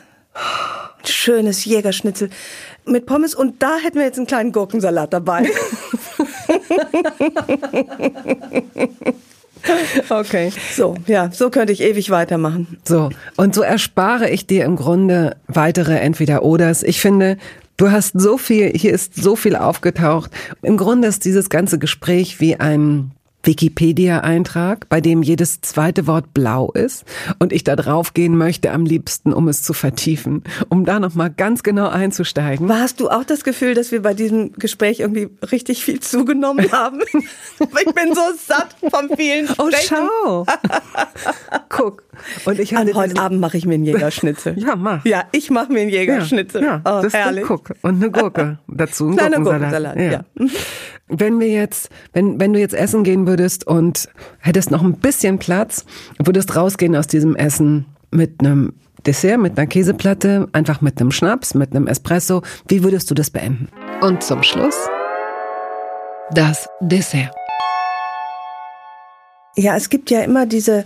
[1.06, 2.30] Schönes Jägerschnitzel
[2.86, 5.50] mit Pommes und da hätten wir jetzt einen kleinen Gurkensalat dabei.
[10.10, 10.52] Okay.
[10.76, 12.78] So, ja, so könnte ich ewig weitermachen.
[12.84, 16.84] So, und so erspare ich dir im Grunde weitere Entweder-Oders.
[16.84, 17.38] Ich finde,
[17.78, 20.32] du hast so viel, hier ist so viel aufgetaucht.
[20.62, 23.12] Im Grunde ist dieses ganze Gespräch wie ein
[23.44, 27.04] Wikipedia-Eintrag, bei dem jedes zweite Wort blau ist
[27.39, 31.30] und ich da drauf gehen möchte am liebsten, um es zu vertiefen, um da nochmal
[31.30, 32.72] ganz genau einzusteigen.
[32.72, 37.02] Hast du auch das Gefühl, dass wir bei diesem Gespräch irgendwie richtig viel zugenommen haben?
[37.60, 39.98] ich bin so satt vom vielen Oh, Sprechen.
[40.24, 40.46] schau!
[41.70, 42.04] Guck.
[42.46, 44.56] Und ich hatte heute Abend mache ich mir einen Jägerschnitzel.
[44.64, 45.04] Ja, mach.
[45.04, 46.64] Ja, ich mache mir einen Jägerschnitzel.
[46.64, 47.44] Ja, oh, das herrlich.
[47.46, 47.74] Guck.
[47.82, 49.10] Und eine Gurke dazu.
[49.10, 49.96] Ein Kleiner Gurkensalat.
[49.96, 50.50] Gurkensalat, ja.
[51.10, 53.33] Wenn wir jetzt, wenn, wenn du jetzt essen gehen würdest
[53.68, 54.10] und
[54.40, 55.86] hättest noch ein bisschen Platz,
[56.20, 58.74] würdest rausgehen aus diesem Essen mit einem
[59.06, 63.30] Dessert, mit einer Käseplatte, einfach mit einem Schnaps, mit einem Espresso, wie würdest du das
[63.30, 63.68] beenden?
[64.02, 64.76] Und zum Schluss
[66.32, 67.32] das Dessert.
[69.56, 70.86] Ja, es gibt ja immer diese,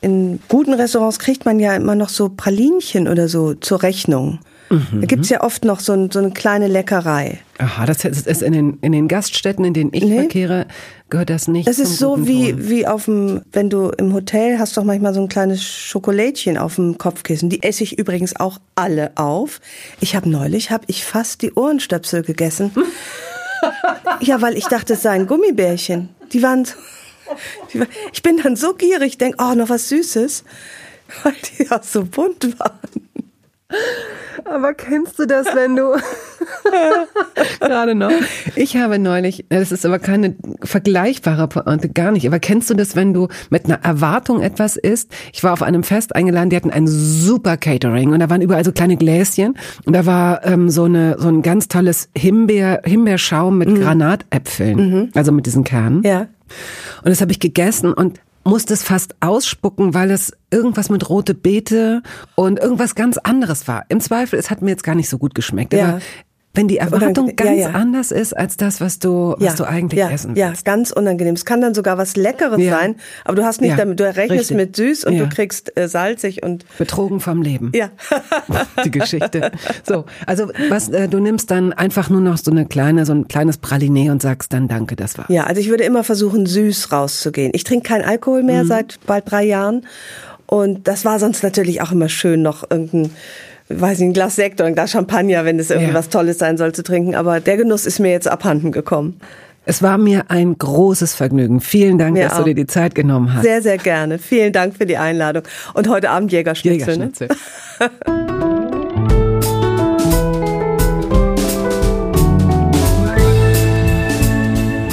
[0.00, 4.38] in guten Restaurants kriegt man ja immer noch so Pralinchen oder so zur Rechnung.
[4.70, 7.38] Da gibt's ja oft noch so, ein, so eine kleine Leckerei.
[7.58, 10.16] Aha, das ist in den, in den Gaststätten, in denen ich Nee.
[10.20, 10.66] verkehre,
[11.10, 12.68] gehört das nicht Das ist so wie, Ton.
[12.70, 16.76] wie auf dem, wenn du im Hotel hast doch manchmal so ein kleines Schokolädchen auf
[16.76, 17.50] dem Kopfkissen.
[17.50, 19.60] Die esse ich übrigens auch alle auf.
[20.00, 22.72] Ich habe neulich, habe ich fast die Ohrenstöpsel gegessen.
[24.20, 26.08] ja, weil ich dachte, es seien Gummibärchen.
[26.32, 26.74] Die waren, so-
[27.72, 30.44] die war, ich bin dann so gierig, denk, oh, noch was Süßes.
[31.22, 32.72] Weil die auch so bunt waren.
[34.44, 35.92] Aber kennst du das, wenn du
[37.60, 38.10] gerade noch?
[38.56, 42.26] Ich habe neulich, das ist aber keine vergleichbare Pointe, gar nicht.
[42.26, 45.10] Aber kennst du das, wenn du mit einer Erwartung etwas isst?
[45.32, 48.64] Ich war auf einem Fest eingeladen, die hatten ein super Catering und da waren überall
[48.64, 49.56] so kleine Gläschen
[49.86, 53.80] und da war ähm, so eine so ein ganz tolles Himbeer Himbeerschaum mit mhm.
[53.80, 55.10] Granatäpfeln, mhm.
[55.14, 56.02] also mit diesen Kernen.
[56.02, 56.28] Ja.
[57.02, 61.34] Und das habe ich gegessen und musste es fast ausspucken, weil es irgendwas mit rote
[61.34, 62.02] Beete
[62.34, 63.84] und irgendwas ganz anderes war.
[63.88, 65.72] Im Zweifel, es hat mir jetzt gar nicht so gut geschmeckt.
[65.72, 65.88] Ja.
[65.88, 66.00] Aber
[66.54, 67.70] wenn die Erwartung ganz ja, ja.
[67.70, 70.38] anders ist als das, was du, was du eigentlich essen willst.
[70.38, 71.34] Ja, ganz unangenehm.
[71.34, 74.56] Es kann dann sogar was Leckeres sein, aber du hast nicht damit, du rechnest Richtig.
[74.56, 77.72] mit süß und du kriegst äh, salzig und betrogen vom Leben.
[77.74, 77.90] Ja.
[78.84, 79.50] die Geschichte.
[79.82, 83.28] So, also was äh, du nimmst dann einfach nur noch so eine kleine, so ein
[83.28, 85.30] kleines Praline und sagst dann Danke, das war.
[85.30, 87.52] Ja, also ich würde immer versuchen, süß rauszugehen.
[87.54, 88.68] Ich trinke keinen Alkohol mehr mhm.
[88.68, 89.86] seit bald drei Jahren
[90.46, 93.10] und das war sonst natürlich auch immer schön, noch irgendein
[93.68, 96.12] weiß ich, ein Glas Sekt oder ein Glas Champagner, wenn es irgendwas ja.
[96.12, 97.14] Tolles sein soll, zu trinken.
[97.14, 99.20] Aber der Genuss ist mir jetzt abhanden gekommen.
[99.66, 101.60] Es war mir ein großes Vergnügen.
[101.60, 102.38] Vielen Dank, mir dass auch.
[102.40, 103.42] du dir die Zeit genommen hast.
[103.42, 104.18] Sehr, sehr gerne.
[104.18, 105.44] Vielen Dank für die Einladung.
[105.72, 106.98] Und heute Abend Jägerschnitzel.
[106.98, 107.04] Ne?
[107.04, 107.28] Jägerschnitzel.
[107.80, 107.90] Ne?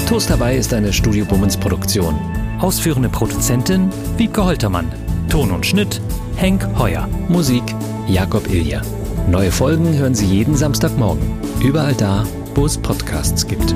[0.08, 2.20] Toast dabei ist eine Studio Bummens Produktion.
[2.60, 4.92] Ausführende Produzentin Wiebke Holtermann.
[5.30, 6.02] Ton und Schnitt
[6.36, 7.08] Henk Heuer.
[7.30, 7.64] Musik
[8.08, 8.82] Jakob Ilja.
[9.30, 11.40] Neue Folgen hören Sie jeden Samstagmorgen.
[11.64, 12.24] Überall da,
[12.56, 13.76] wo es Podcasts gibt.